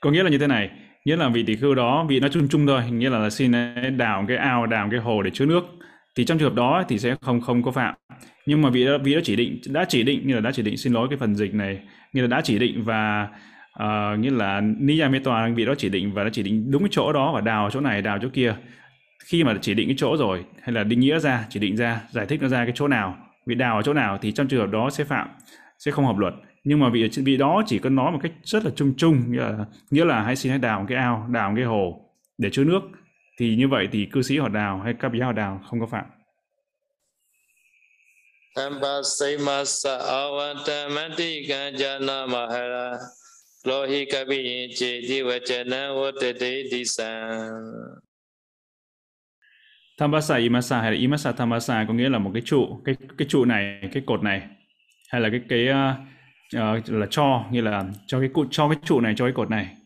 [0.00, 0.70] Có nghĩa là như thế này,
[1.04, 3.52] nghĩa là vị tỷ khưu đó vị nó chung chung thôi, nghĩa là, là xin
[3.96, 5.64] đào cái ao, đào cái hồ để chứa nước
[6.16, 7.94] thì trong trường hợp đó thì sẽ không không có phạm.
[8.46, 10.62] Nhưng mà vị đó, vị đó chỉ định đã chỉ định như là đã chỉ
[10.62, 11.78] định xin lỗi cái phần dịch này,
[12.12, 13.28] như là đã chỉ định và
[13.72, 16.82] ờ, uh, như là Niya Metta vị đó chỉ định và đã chỉ định đúng
[16.82, 18.54] cái chỗ đó và đào chỗ này, đào chỗ kia.
[19.24, 22.00] Khi mà chỉ định cái chỗ rồi hay là định nghĩa ra chỉ định ra
[22.10, 24.60] giải thích nó ra cái chỗ nào vị đào ở chỗ nào thì trong trường
[24.60, 25.28] hợp đó sẽ phạm
[25.78, 26.34] sẽ không hợp luật.
[26.64, 29.38] Nhưng mà vị vị đó chỉ có nói một cách rất là chung chung nghĩa
[29.38, 32.00] là, nghĩa là hãy xin hãy đào một cái ao đào một cái hồ
[32.38, 32.80] để chứa nước.
[33.38, 36.04] Thì như vậy thì cư sĩ họ đào hay các họ đào không có phạm.
[38.56, 42.98] Ambasayamasa avantamati kanjana mahara.
[43.64, 47.50] Lohi kabi che divachana vattate disan
[49.98, 53.44] Thambasa Imasa hay là Imasa Thambasa có nghĩa là một cái trụ, cái cái trụ
[53.44, 54.42] này, cái cột này
[55.08, 59.14] hay là cái cái uh, là cho nghĩa là cho cái cho cái trụ này
[59.16, 59.76] cho cái cột này.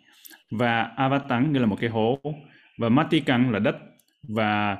[0.51, 2.19] Và Avatang nghĩa là một cái hố.
[2.79, 3.77] Và Matikang là đất.
[4.29, 4.77] Và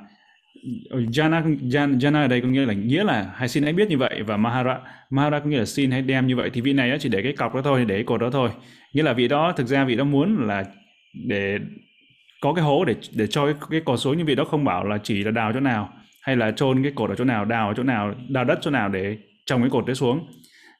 [0.91, 3.99] Jana, Jana, Jana ở đây có nghĩa là nghĩa là hãy xin hãy biết như
[3.99, 4.79] vậy và Mahara
[5.11, 6.51] Mahara có nghĩa là xin hãy đem như vậy.
[6.53, 8.51] Thì vị này chỉ để cái cọc đó thôi để cái cột đó thôi.
[8.93, 10.65] Nghĩa là vị đó thực ra vị đó muốn là
[11.27, 11.59] để
[12.41, 14.85] có cái hố để để cho cái, cái cột xuống nhưng vị đó không bảo
[14.85, 15.93] là chỉ là đào chỗ nào
[16.23, 18.71] hay là chôn cái cột ở chỗ nào đào ở chỗ nào đào đất chỗ
[18.71, 20.27] nào để trồng cái cột đấy xuống.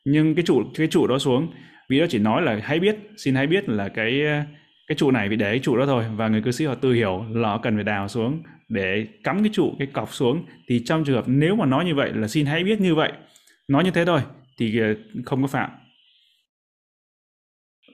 [0.05, 1.53] Nhưng cái trụ cái trụ đó xuống
[1.89, 4.23] vị đó chỉ nói là hãy biết xin hãy biết là cái
[4.87, 6.93] cái trụ này vị để cái trụ đó thôi và người cư sĩ họ tự
[6.93, 10.45] hiểu là họ cần phải đào xuống để cắm cái trụ cái cọc xuống.
[10.69, 13.13] Thì trong trường hợp nếu mà nói như vậy là xin hãy biết như vậy.
[13.69, 14.21] Nói như thế thôi
[14.59, 15.71] thì ờ, không có phạm.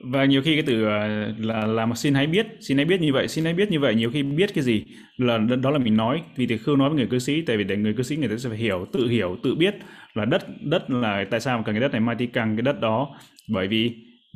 [0.03, 3.01] Và nhiều khi cái từ ờ, là là mà xin hãy biết, xin hãy biết
[3.01, 4.83] như vậy, xin hãy biết như vậy, nhiều khi biết cái gì
[5.17, 6.21] là đó là mình nói.
[6.35, 8.29] Vì thì khương nói với người cư sĩ, tại vì để người cư sĩ người
[8.29, 9.75] ta sẽ phải hiểu, tự hiểu, tự biết
[10.13, 12.61] là đất đất là tại sao mà cần cái đất này, mai ti căng cái
[12.61, 13.19] đất đó.
[13.49, 13.95] Bởi vì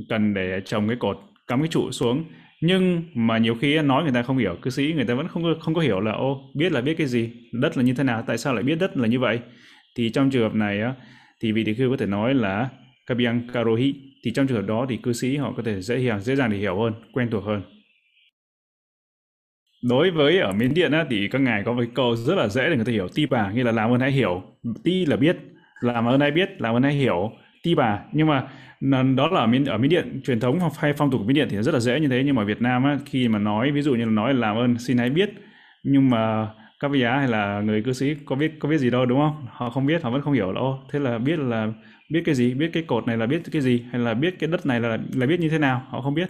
[0.10, 2.24] cần để trồng cái cột, cắm cái trụ xuống
[2.62, 4.56] nhưng mà nhiều khi nói người ta không hiểu.
[4.62, 7.08] Cư sĩ người ta vẫn không không có hiểu là ô biết là biết cái
[7.08, 9.40] gì đất là như thế nào tại sao lại biết đất là như vậy?
[9.98, 10.82] Thì trong trường hợp này
[11.42, 12.70] thì vị tỷ khưu có thể nói là
[13.08, 13.96] kabiang karohi
[14.26, 16.52] thì trong trường hợp đó thì cư sĩ họ có thể dễ hiểu dễ dàng
[16.52, 17.62] để hiểu hơn quen thuộc hơn.
[19.84, 22.70] Đối với ở miến điện á, thì các ngài có một câu rất là dễ
[22.70, 23.08] để người ta hiểu.
[23.08, 24.44] Ti bà nghĩa là làm ơn hãy hiểu.
[24.84, 25.38] Ti là biết
[25.82, 27.32] làm ơn hãy biết làm ơn hãy hiểu
[27.64, 28.00] ti bà.
[28.12, 28.48] Nhưng mà
[29.16, 31.48] đó là ở miến ở miến điện truyền thống hay phong tục của miến điện
[31.52, 32.24] thì rất là dễ như thế.
[32.26, 34.78] Nhưng mà Việt Nam á, khi mà nói ví dụ như là nói làm ơn
[34.78, 35.30] xin hãy biết.
[35.84, 36.48] Nhưng mà
[36.80, 39.20] các vị giá hay là người cư sĩ có biết có biết gì đâu đúng
[39.20, 39.48] không?
[39.50, 41.68] Họ không biết họ vẫn không hiểu là ô thế là biết là
[42.12, 42.54] biết cái gì?
[42.54, 43.86] Biết cái cột này là biết cái gì?
[43.92, 45.84] Hay là biết cái đất này là là biết như thế nào?
[45.90, 46.30] Họ không biết.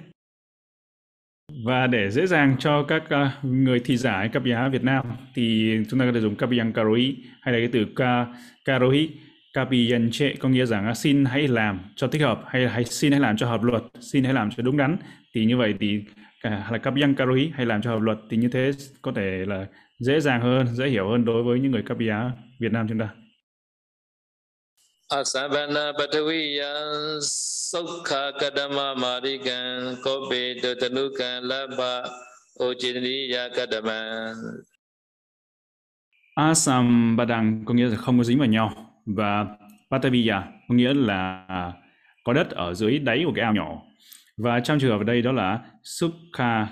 [1.66, 5.78] Và để dễ dàng cho các uh, người thị giải cấp giá Việt Nam thì
[5.90, 8.28] chúng ta có thể dùng Kapiyang Karoi hay là cái từ ka,
[8.66, 9.10] Karohi.
[9.54, 13.38] Kapiyanche có nghĩa rằng xin hãy làm cho thích hợp hay hay xin hãy làm
[13.38, 14.98] cho hợp luật xin hãy làm cho đúng đắn.
[15.34, 16.04] Thì như vậy thì
[16.44, 19.66] cả là Kapiyang Karoi hay làm cho hợp luật thì như thế có thể là
[20.00, 23.10] dễ dàng hơn dễ hiểu hơn đối với những người giá Việt Nam chúng ta.
[25.10, 26.74] Asabana Pataviya
[27.22, 32.04] Sukha Kadama Marikan Kobe Tanukan Labha
[32.60, 34.34] Ojiniya Kadama.
[36.36, 39.46] Asam Badang có nghĩa là không có dính vào nhau và
[39.92, 41.46] Pataviya có nghĩa là
[42.24, 43.82] có đất ở dưới đáy của cái ao nhỏ.
[44.38, 46.68] Và trong trường hợp ở đây đó là Sukha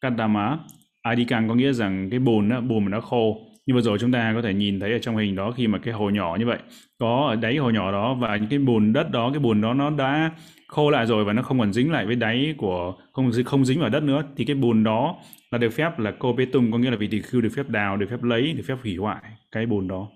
[0.00, 0.58] Kadama
[1.02, 3.36] Adikang có nghĩa rằng cái bùn đó, bùn mà nó khô.
[3.66, 5.78] Như vừa rồi chúng ta có thể nhìn thấy ở trong hình đó khi mà
[5.78, 6.58] cái hồ nhỏ như vậy
[6.98, 9.74] có ở đáy hồ nhỏ đó và những cái bùn đất đó cái bùn đó
[9.74, 10.30] nó đã
[10.68, 13.80] khô lại rồi và nó không còn dính lại với đáy của không không dính
[13.80, 15.16] vào đất nữa thì cái bùn đó
[15.50, 17.68] là được phép là cô bê tung có nghĩa là vị tỳ khưu được phép
[17.68, 20.08] đào được phép lấy được phép hủy hoại cái bùn đó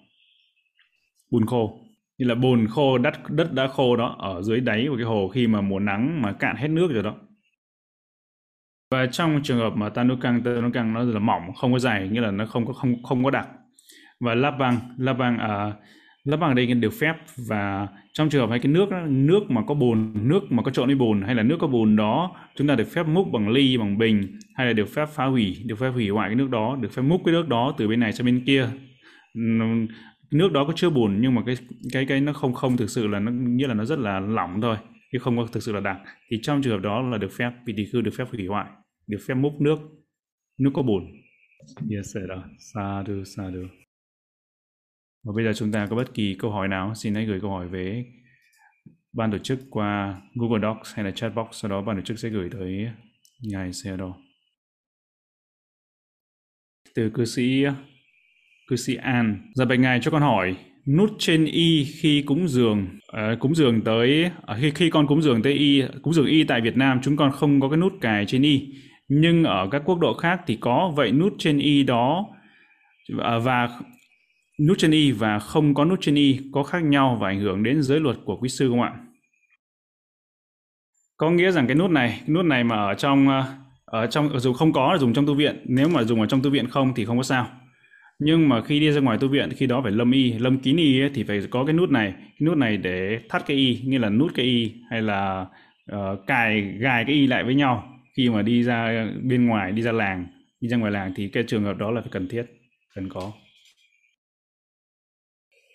[1.30, 1.80] bùn khô.
[2.18, 5.28] Như là bùn khô đất đất đã khô đó ở dưới đáy của cái hồ
[5.28, 7.14] khi mà mùa nắng mà cạn hết nước rồi đó.
[8.90, 12.30] Và trong trường hợp mà tanukang tanukang nó là mỏng không có dày nghĩa là
[12.30, 13.48] nó không có không không có đặc.
[14.20, 15.72] Và lap băng lap băng à,
[16.24, 17.14] lap băng ở đây được phép.
[17.48, 20.86] Và trong trường hợp hay cái nước nước mà có bùn nước mà có trộn
[20.86, 23.76] với bùn hay là nước có bùn đó chúng ta được phép múc bằng ly
[23.76, 26.76] bằng bình hay là được phép phá hủy được phép hủy hoại cái nước đó
[26.80, 28.68] được phép múc cái nước đó từ bên này sang bên kia
[30.30, 31.54] nước đó có chứa bùn, nhưng mà cái
[31.92, 34.60] cái cái nó không không thực sự là nó, nghĩa là nó rất là lỏng
[34.60, 34.76] thôi,
[35.12, 35.96] chứ không có thực sự là đặc
[36.30, 38.70] thì trong trường hợp đó là được phép vị tỳ khưu được phép hủy hoại,
[39.06, 39.78] được phép múc nước
[40.58, 41.02] nước có bùn.
[41.90, 42.16] Yes
[43.06, 43.68] đường sa đường
[45.24, 47.50] và bây giờ chúng ta có bất kỳ câu hỏi nào, xin hãy gửi câu
[47.50, 48.04] hỏi về
[49.12, 52.18] ban tổ chức qua Google Docs hay là chat box, sau đó ban tổ chức
[52.18, 52.86] sẽ gửi tới
[53.42, 54.12] ngài Seattle
[56.94, 57.64] từ cư sĩ
[58.70, 59.50] cư sĩ An.
[59.54, 60.56] Dạ bạch ngài cho con hỏi,
[60.86, 65.22] nút trên y khi cúng dường uh, cúng dường tới uh, khi khi con cúng
[65.22, 67.92] dường tới y cúng dường y tại Việt Nam chúng con không có cái nút
[68.00, 68.68] cài trên y
[69.08, 72.26] nhưng ở các quốc độ khác thì có vậy nút trên y đó
[73.14, 73.68] uh, và
[74.68, 77.62] nút trên y và không có nút trên y có khác nhau và ảnh hưởng
[77.62, 78.92] đến giới luật của quý sư không ạ?
[81.16, 83.28] Có nghĩa rằng cái nút này, cái nút này mà ở trong
[83.84, 86.42] ở trong dù không có là dùng trong tu viện, nếu mà dùng ở trong
[86.42, 87.59] tu viện không thì không có sao
[88.20, 90.76] nhưng mà khi đi ra ngoài tu viện khi đó phải lâm y lâm kín
[90.76, 92.12] y ấy, thì phải có cái nút này.
[92.12, 95.46] Cái nút này để thắt cái y như là nút cái y hay là
[95.92, 97.98] uh, cài gài cái y lại với nhau.
[98.16, 100.26] Khi mà đi ra bên ngoài đi ra làng
[100.60, 102.46] đi ra ngoài làng thì cái trường hợp đó là phải cần thiết
[102.94, 103.32] cần có.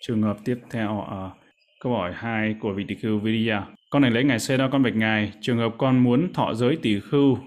[0.00, 1.32] Trường hợp tiếp theo à, uh,
[1.80, 3.66] câu hỏi 2 của vị tỷ khưu Vidya.
[3.90, 5.32] Con này lấy ngài xe đó con bạch ngài.
[5.40, 7.38] Trường hợp con muốn thọ giới tỷ khưu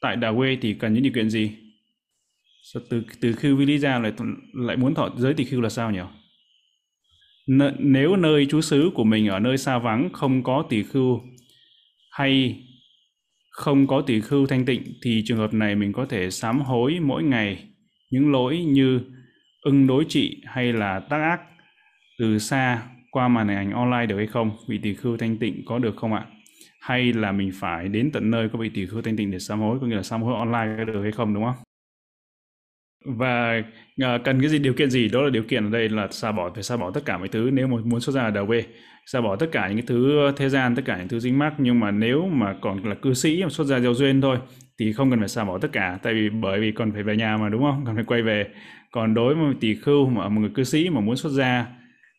[0.00, 1.61] tại Đà Quê thì cần những điều kiện gì?
[2.90, 4.12] Từ từ khưu Vidya lại
[4.54, 6.00] lại muốn thọ giới tỷ khưu là sao nhỉ
[7.46, 11.20] N- nếu nơi trú xứ của mình ở nơi xa vắng không có tỷ khưu
[12.10, 12.62] hay
[13.50, 17.00] không có tỷ khưu thanh tịnh, thì trường hợp này mình có thể sám hối
[17.00, 17.68] mỗi ngày
[18.10, 19.00] những lỗi như
[19.62, 21.40] ưng đối trị hay là tác ác
[22.18, 24.50] từ xa qua màn hình ảnh online được hay không?
[24.68, 26.26] Vị tỷ khưu thanh tịnh có được không ạ?
[26.80, 29.60] Hay là mình phải đến tận nơi có vị tỷ khưu thanh tịnh để sám
[29.60, 31.56] hối, có nghĩa là sám hối online có được hay không, đúng không?
[33.04, 33.62] Và
[34.02, 36.32] à, cần cái gì, điều kiện gì, đó là điều kiện ở đây là xa
[36.32, 38.64] bỏ, phải xa bỏ tất cả mọi thứ nếu mà muốn xuất ra đầu về
[39.06, 41.54] xa bỏ tất cả những cái thứ thế gian, tất cả những thứ dính mắc,
[41.58, 44.38] nhưng mà nếu mà còn là cư sĩ mà xuất ra gieo duyên thôi,
[44.78, 47.16] thì không cần phải xả bỏ tất cả, tại vì bởi vì còn phải về
[47.16, 47.82] nhà mà, đúng không?
[47.86, 48.46] Còn phải quay về.
[48.90, 51.66] Còn đối với một tỷ khưu mà, một người cư sĩ mà muốn xuất ra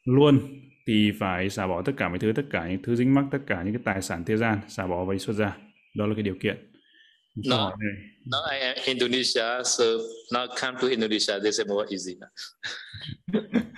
[0.06, 0.40] luôn,
[0.88, 3.40] thì phải xả bỏ tất cả mọi thứ, tất cả những thứ dính mắc, tất
[3.48, 5.56] cả những cái tài sản thế gian xả bỏ và xuất ra.
[5.98, 6.73] Đó là cái điều kiện
[7.36, 7.72] no,
[8.26, 9.84] no I am Indonesia so
[10.32, 12.16] now come to Indonesia this is more easy.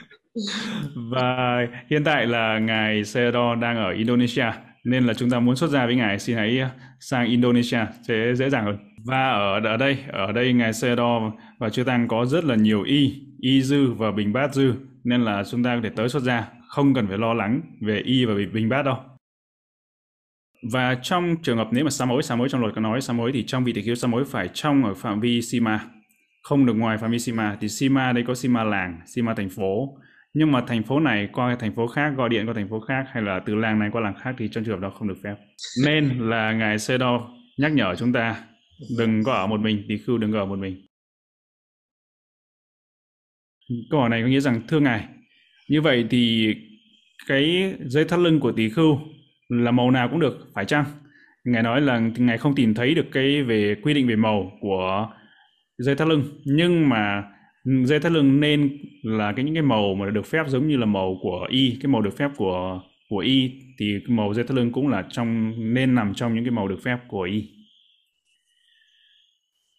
[1.12, 1.58] Và
[1.90, 4.52] hiện tại là ngài Sero đang ở Indonesia
[4.84, 6.62] nên là chúng ta muốn xuất gia với ngài xin hãy
[7.00, 8.78] sang Indonesia sẽ dễ dàng hơn.
[9.06, 12.84] Và ở ở đây ở đây ngài Sero và chư tăng có rất là nhiều
[12.84, 16.24] y y dư và bình bát dư nên là chúng ta có thể tới xuất
[16.24, 18.96] gia không cần phải lo lắng về y và bình bát đâu
[20.72, 23.20] và trong trường hợp nếu mà sám hối sám hối trong luật có nói sám
[23.20, 25.80] hối thì trong vị tỷ khiếu sám hối phải trong ở phạm vi sima,
[26.44, 27.58] không được ngoài phạm vi sima.
[27.62, 29.98] Thì sima đây có sima làng, sima thành phố.
[30.34, 33.06] Nhưng mà thành phố này qua thành phố khác, gọi điện qua thành phố khác
[33.14, 35.18] hay là từ làng này qua làng khác thì trong trường hợp đó không được
[35.24, 35.36] phép.
[35.86, 38.44] Nên là ngài Sedo nhắc nhở chúng ta,
[38.98, 40.86] đừng có ở một mình tỷ khưu đừng có ở một mình.
[43.90, 45.06] Câu hỏi này có nghĩa rằng, thưa ngài,
[45.70, 46.54] như vậy thì
[47.28, 49.00] cái dây thắt lưng của tỷ khưu
[49.50, 50.86] là màu nào cũng được, phải chăng?
[51.44, 55.10] Ngài nói là ngài không tìm thấy được cái về quy định về màu của
[55.78, 57.24] dây thắt lưng, nhưng mà
[57.86, 60.86] dây thắt lưng nên là cái những cái màu mà được phép giống như là
[60.86, 64.72] màu của y, cái màu được phép của của y, thì màu dây thắt lưng
[64.72, 67.50] cũng là trong, nên nằm trong những cái màu được phép của y.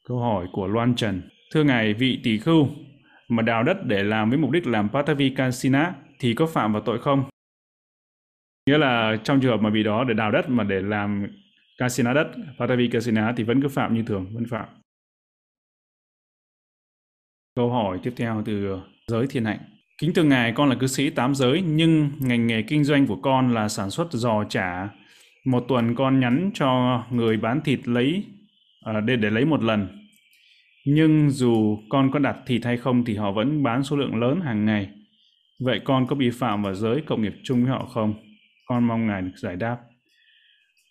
[0.09, 1.23] Câu hỏi của Loan Trần.
[1.55, 2.69] Thưa ngài vị tỷ khưu,
[3.29, 6.99] mà đào đất để làm với mục đích làm Patavikasina thì có phạm vào tội
[6.99, 7.25] không?
[8.67, 11.27] Nghĩa là trong trường hợp mà vì đó để đào đất mà để làm
[11.79, 12.27] casina đất,
[12.59, 14.69] Patavikasina thì vẫn cứ phạm như thường, vẫn phạm.
[17.57, 19.59] Câu hỏi tiếp theo từ giới thiên hạnh.
[19.99, 23.17] Kính thưa Ngài, con là cư sĩ tám giới, nhưng ngành nghề kinh doanh của
[23.23, 24.89] con là sản xuất giò chả.
[25.45, 28.25] Một tuần con nhắn cho người bán thịt lấy
[28.85, 30.07] à, để để lấy một lần
[30.87, 34.41] nhưng dù con có đặt thịt hay không thì họ vẫn bán số lượng lớn
[34.41, 34.89] hàng ngày.
[35.61, 38.15] Vậy con có bị phạm vào giới cộng nghiệp chung với họ không?
[38.67, 39.79] Con mong ngài được giải đáp.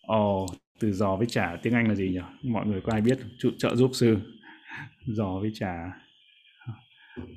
[0.02, 2.50] Ồ, oh, từ giò với chả tiếng Anh là gì nhỉ?
[2.52, 4.18] Mọi người có ai biết Trụ trợ giúp sư?
[5.06, 5.92] Giò với chả.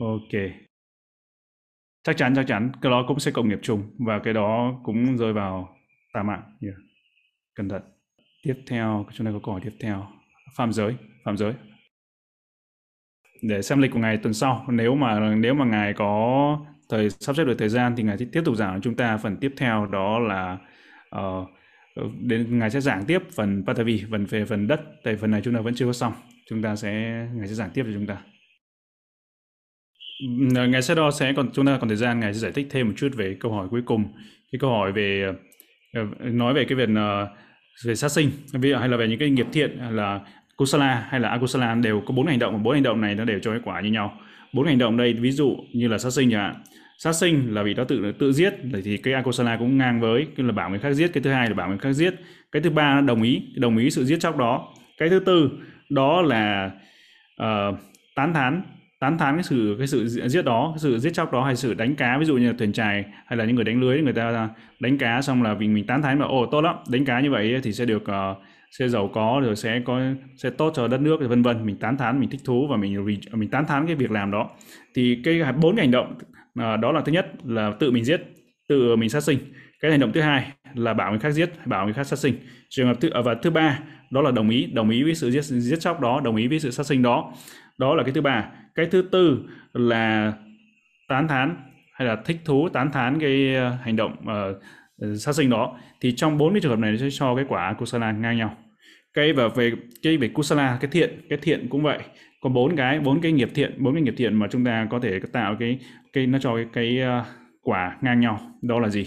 [0.00, 0.40] Ok.
[2.02, 2.72] Chắc chắn, chắc chắn.
[2.82, 3.90] Cái đó cũng sẽ cộng nghiệp chung.
[3.98, 5.76] Và cái đó cũng rơi vào
[6.12, 6.42] tà mạng.
[6.60, 6.76] Yeah.
[7.54, 7.82] Cẩn thận.
[8.42, 10.06] Tiếp theo, chúng ta có câu hỏi tiếp theo.
[10.56, 10.94] Phạm giới.
[11.24, 11.54] Phạm giới
[13.42, 17.36] để xem lịch của ngài tuần sau nếu mà nếu mà ngài có thời sắp
[17.36, 20.18] xếp được thời gian thì ngài tiếp tục giảng chúng ta phần tiếp theo đó
[20.18, 20.58] là
[21.16, 21.48] uh,
[22.20, 24.80] đến ngài sẽ giảng tiếp phần Patavi phần về phần đất.
[25.04, 26.12] Tại phần này chúng ta vẫn chưa có xong.
[26.50, 26.90] Chúng ta sẽ
[27.34, 28.16] ngài sẽ giảng tiếp cho chúng ta.
[30.56, 32.66] Ờ, ngài sẽ đo sẽ còn chúng ta còn thời gian ngài sẽ giải thích
[32.70, 34.04] thêm một chút về câu hỏi cuối cùng.
[34.52, 35.32] Cái câu hỏi về
[36.20, 36.88] nói về cái việc
[37.84, 40.20] về sát sinh hay là về những cái nghiệp thiện là
[40.56, 42.62] kusala hay là akusala đều có bốn hành động.
[42.62, 44.20] Bốn hành động này nó đều cho kết quả như nhau
[44.52, 46.62] bốn hành động đây ví dụ như là sát sinh chẳng hạn.
[46.98, 50.46] Sát sinh là vì đó tự tự giết thì cái akosala cũng ngang với cái
[50.46, 52.14] là bảo người khác giết cái thứ hai là bảo người khác giết.
[52.52, 54.68] Cái thứ ba là đồng ý đồng ý sự giết chóc đó.
[54.98, 55.50] Cái thứ tư
[55.88, 56.70] đó là
[57.42, 57.78] uh,
[58.14, 58.62] tán thán
[59.00, 61.74] tán thán cái sự cái sự giết đó cái sự giết chóc đó hay sự
[61.74, 64.12] đánh cá ví dụ như là thuyền trài hay là những người đánh lưới người
[64.12, 64.48] ta
[64.80, 67.30] đánh cá xong là vì mình tán thán mà ồ tốt lắm đánh cá như
[67.30, 68.38] vậy thì sẽ được uh,
[68.70, 70.00] sẽ giàu có rồi sẽ có
[70.36, 71.66] sẽ tốt cho đất nước vân vân.
[71.66, 74.50] Mình tán thán mình thích thú và mình mình tán thán cái việc làm đó.
[74.94, 76.14] Thì cái bốn cái hành động
[76.54, 78.20] à, đó là thứ nhất là tự mình giết
[78.68, 79.38] tự mình sát sinh.
[79.80, 82.34] Cái hành động thứ hai là bảo người khác giết bảo người khác sát sinh.
[82.68, 83.78] Trường hợp thứ à, và thứ ba
[84.10, 86.60] đó là đồng ý đồng ý với sự giết giết chóc đó đồng ý với
[86.60, 87.32] sự sát sinh đó.
[87.78, 88.50] Đó là cái thứ ba.
[88.74, 89.38] Cái thứ tư
[89.72, 90.32] là
[91.08, 91.56] tán thán
[91.92, 94.62] hay là thích thú tán thán cái à, hành động uh,
[95.16, 98.12] sát sinh đó thì trong bốn cái trường hợp này sẽ cho cái quả kusala
[98.12, 98.56] ngang nhau.
[99.14, 99.72] Cái và về
[100.02, 101.98] cái về kusala cái thiện cái thiện cũng vậy.
[102.40, 105.00] Có bốn cái bốn cái nghiệp thiện bốn cái nghiệp thiện mà chúng ta có
[105.00, 105.78] thể tạo cái
[106.12, 107.26] cái nó cho cái, cái uh,
[107.62, 108.40] quả ngang nhau.
[108.62, 109.06] Đó là gì?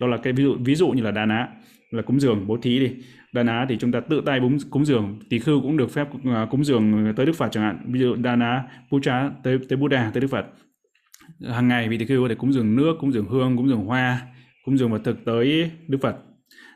[0.00, 1.48] Đó là cái ví dụ ví dụ như là đà ná
[1.90, 2.94] là cúng dường bố thí đi.
[3.32, 6.08] Đà ná thì chúng ta tự tay búng cúng dường tỳ khưu cũng được phép
[6.24, 7.78] ờ, cúng dường tới đức phật chẳng hạn.
[7.86, 10.46] Ví dụ đà ná puja tới tới buddha tới đức phật.
[11.48, 13.84] Hàng ngày vì tỳ khưu có thể cúng dường nước cúng dường hương cúng dường
[13.84, 14.20] hoa
[14.68, 16.16] cúng dường vật thực tới đức phật.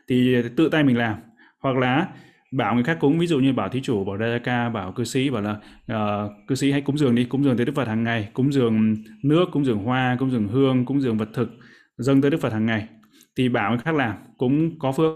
[0.07, 1.15] Thì tự tay mình làm.
[1.59, 2.07] Hoặc là
[2.51, 5.03] bảo người khác cúng ví dụ như bảo thí chủ bảo đại ca bảo cư
[5.03, 5.51] sĩ bảo là
[5.93, 8.51] uh, cư sĩ hãy cúng dường đi cúng dường tới đức phật hàng ngày cúng
[8.51, 11.49] dường nước cúng dường hoa cúng dường hương cúng dường vật thực
[11.97, 12.87] dâng tới đức phật hàng ngày.
[13.35, 15.13] Thì bảo người khác làm cũng có phước.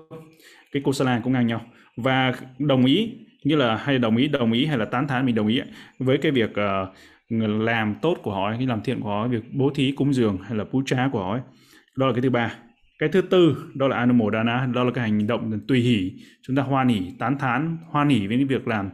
[0.71, 1.61] Cái cô sala cũng ngang nhau.
[1.95, 3.13] Và đồng ý
[3.43, 5.61] như là hay đồng ý đồng ý hay là tán thán mình đồng ý
[5.99, 6.95] với cái việc uh,
[7.59, 10.57] làm tốt của họ cái làm thiện của họ việc bố thí cúng dường hay
[10.57, 11.39] là phú trá của họ
[11.97, 12.55] đó là cái thứ ba
[12.99, 16.11] cái thứ tư đó là anumodana đó là cái hành động tùy hỷ.
[16.41, 18.89] Chúng ta hoan hỷ tán thán hoan hỷ với cái việc làm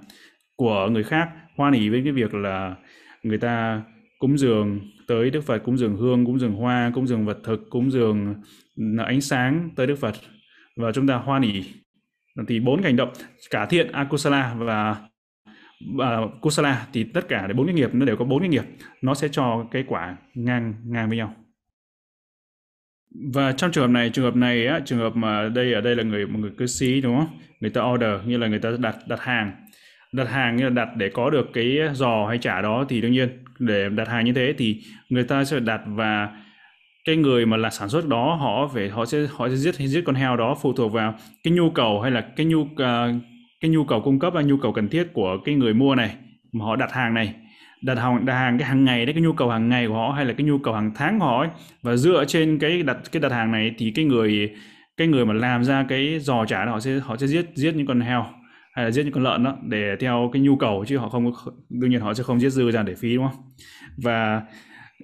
[0.55, 2.75] của người khác hoan hỷ với cái việc là
[3.23, 3.81] người ta
[4.19, 7.69] cúng dường tới Đức Phật cúng dường hương cúng dường hoa cúng dường vật thực
[7.69, 8.35] cúng dường
[8.77, 10.15] ừ, ánh sáng tới Đức Phật.
[10.77, 11.63] Và chúng ta hoan hỷ.
[12.47, 13.09] Thì bốn hành động
[13.49, 14.95] cả thiện akusala và
[15.99, 18.63] à, uh, kusala thì tất cả bốn cái nghiệp nó đều có bốn cái nghiệp.
[19.01, 21.35] Nó sẽ cho cái quả ngang ngang với nhau
[23.33, 25.95] và trong trường hợp này trường hợp này á trường hợp mà đây ở đây
[25.95, 27.39] là người một người cư sĩ đúng không?
[27.59, 29.51] Người ta order như là người ta đặt đặt hàng.
[30.11, 33.11] Đặt hàng như là đặt để có được cái giò hay trả đó thì đương
[33.11, 36.29] nhiên để đặt hàng như thế thì người ta sẽ đặt và
[37.05, 40.01] cái người mà là sản xuất đó họ phải họ sẽ họ sẽ giết giết
[40.05, 42.69] con heo đó phụ thuộc vào cái nhu cầu hay là cái nhu uh,
[43.61, 46.15] cái nhu cầu cung cấp và nhu cầu cần thiết của cái người mua này
[46.51, 47.33] mà họ đặt hàng này
[47.83, 50.13] đặt hàng đặt hàng cái hàng ngày đấy, cái nhu cầu hàng ngày của họ
[50.15, 51.49] hay là cái nhu cầu hàng tháng của họ ấy.
[51.81, 54.49] và dựa trên cái đặt cái đặt hàng này thì cái người
[54.97, 57.87] cái người mà làm ra cái giò chả họ sẽ họ sẽ giết giết những
[57.87, 58.25] con heo
[58.73, 61.31] hay là giết những con lợn đó để theo cái nhu cầu chứ họ không,
[61.69, 63.41] đương nhiên họ sẽ không giết dư ra để phí, đúng không
[63.97, 64.41] và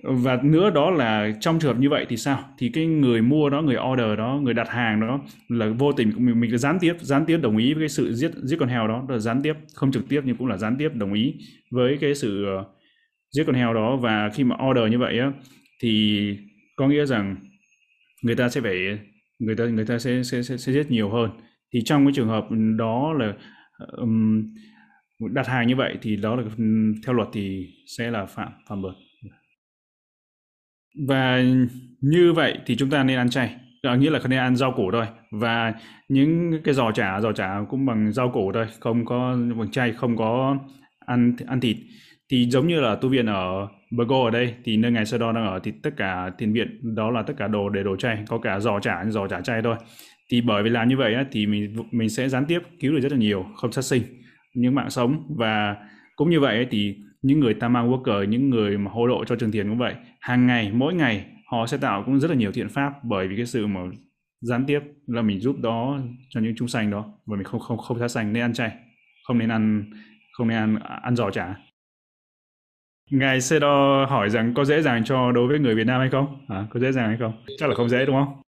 [0.04, 2.44] và nữa đó là trong trường hợp như vậy thì sao?
[2.58, 5.20] Thì cái người mua đó người order đó người đặt hàng đó
[5.50, 8.32] là vô tình mình mình gián tiếp gián tiếp đồng ý với cái sự giết
[8.44, 10.90] giết con heo đó là gián tiếp không trực tiếp nhưng cũng là gián tiếp
[10.96, 11.34] đồng ý
[11.72, 12.66] với cái sự ờ,
[13.32, 13.96] giết con heo đó.
[13.98, 15.32] Và khi mà order như vậy á
[15.82, 16.38] thì
[16.76, 17.36] có nghĩa rằng
[18.24, 19.00] người ta sẽ phải
[19.40, 21.30] người ta người ta sẽ sẽ sẽ, sẽ giết nhiều hơn.
[21.74, 23.34] Thì trong cái trường hợp đó là
[23.98, 24.44] um,
[25.20, 26.44] đặt hàng như vậy thì đó là
[27.06, 27.68] theo luật thì
[27.98, 28.96] sẽ là phạm phạm luật
[31.08, 31.44] và
[32.02, 33.56] như vậy thì chúng ta nên ăn chay.
[33.84, 35.06] Đó nghĩa là không nên ăn rau củ thôi.
[35.32, 35.74] Và
[36.10, 39.94] những cái giò chả giò chả cũng bằng rau củ thôi không có bằng chay
[39.94, 40.58] không có
[41.06, 41.78] ăn ăn thịt.
[42.32, 45.32] Thì giống như là tu viện ở Bago ở đây thì nơi ngài Sơ Đo
[45.32, 48.24] đang ở thì tất cả thiền viện đó là tất cả đồ để đồ chay
[48.28, 49.76] có cả giò chả giò chả chay thôi.
[50.32, 53.00] Thì bởi vì làm như vậy á, thì mình mình sẽ gián tiếp cứu được
[53.00, 54.04] rất là nhiều không sát sinh
[54.56, 55.24] những mạng sống.
[55.38, 55.76] Và
[56.16, 59.36] cũng như vậy ấy, thì những người tamang worker những người mà hỗ độ cho
[59.36, 62.52] trường thiền cũng vậy hàng ngày mỗi ngày họ sẽ tạo cũng rất là nhiều
[62.52, 63.80] thiện pháp bởi vì cái sự mà
[64.42, 66.00] gián tiếp là mình giúp đó
[66.30, 68.72] cho những chúng sanh đó và mình không không không sát sanh nên ăn chay
[69.28, 69.92] không nên ăn
[70.32, 71.56] không nên ăn ăn giò chả.
[73.12, 76.46] Ngài Sedo hỏi rằng có dễ dàng cho đối với người Việt Nam hay không?
[76.48, 77.46] À, có dễ dàng hay không?
[77.58, 78.42] Chắc là không dễ đúng không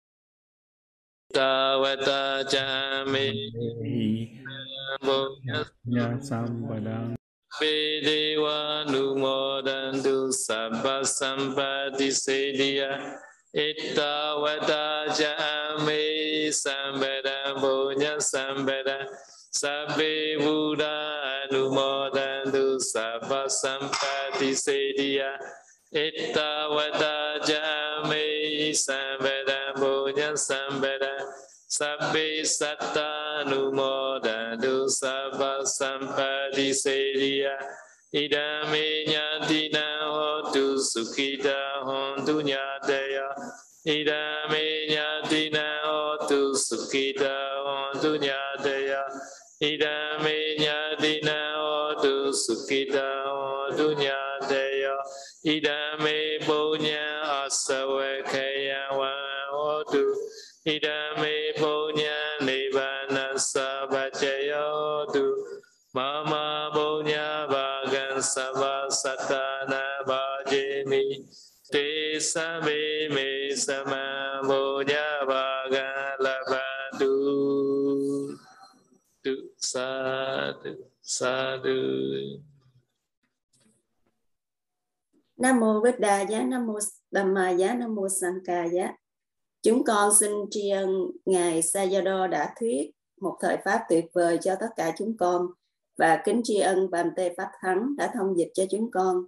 [7.60, 12.98] Tawata chami Nya sambadang Vedewa numodantu sabba sampati sediya
[13.52, 19.08] Ittavata jami sambada punya sambada
[19.50, 20.96] Sabbe Buddha
[21.44, 25.36] anumodantu sabba sampati sediya
[25.92, 31.12] Ittavata jami sambada punya sambada
[31.70, 37.54] Sabbe satta numodantu sabba sampadi seriya
[38.12, 43.26] Idame nyatina hotu sukhita hontu nyateya
[43.86, 49.06] Idame nyatina hotu sukhita hontu nyateya
[49.62, 54.94] Idame nyatina hotu sukhita hontu nyateya
[55.46, 57.06] Idame punya
[57.46, 58.90] asawakaya
[59.52, 60.14] wa hotu
[60.64, 65.24] Idame punya nibbana sabachaya tu
[65.94, 71.26] Mama punya bagan sabha satana bhajemi
[71.72, 77.16] Te sabe me sama punya bagan labadu
[79.24, 81.80] Tu sadu sadu
[85.40, 86.78] Nam mô Bích Đà Giá, Nam mô
[87.12, 88.92] Dhamma Giá, Nam mô Sankha Giá.
[89.62, 92.90] Chúng con xin tri ân Ngài Sayado đã thuyết
[93.20, 95.46] một thời pháp tuyệt vời cho tất cả chúng con
[95.98, 99.24] và kính tri ân Bàm Tê Pháp Thắng đã thông dịch cho chúng con.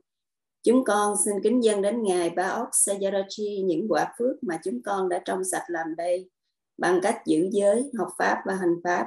[0.62, 4.82] Chúng con xin kính dân đến Ngài Ba Ốc Sayadachi những quả phước mà chúng
[4.84, 6.30] con đã trong sạch làm đây
[6.78, 9.06] bằng cách giữ giới, học Pháp và hành Pháp.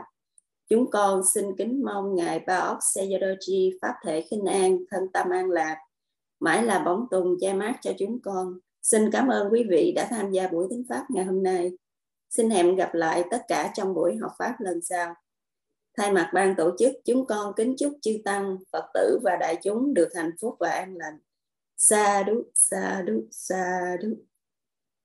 [0.69, 5.29] Chúng con xin kính mong Ngài Ba Ốc Sayadachi Pháp thể khinh an, thân tâm
[5.29, 5.77] an lạc,
[6.39, 8.59] mãi là bóng tùng che mát cho chúng con.
[8.85, 11.71] Xin cảm ơn quý vị đã tham gia buổi tiếng Pháp ngày hôm nay.
[12.29, 15.13] Xin hẹn gặp lại tất cả trong buổi học Pháp lần sau.
[15.97, 19.55] Thay mặt ban tổ chức, chúng con kính chúc chư Tăng, Phật tử và đại
[19.63, 21.17] chúng được hạnh phúc và an lành.
[21.77, 24.09] Sa đu, sa đu, sa đu.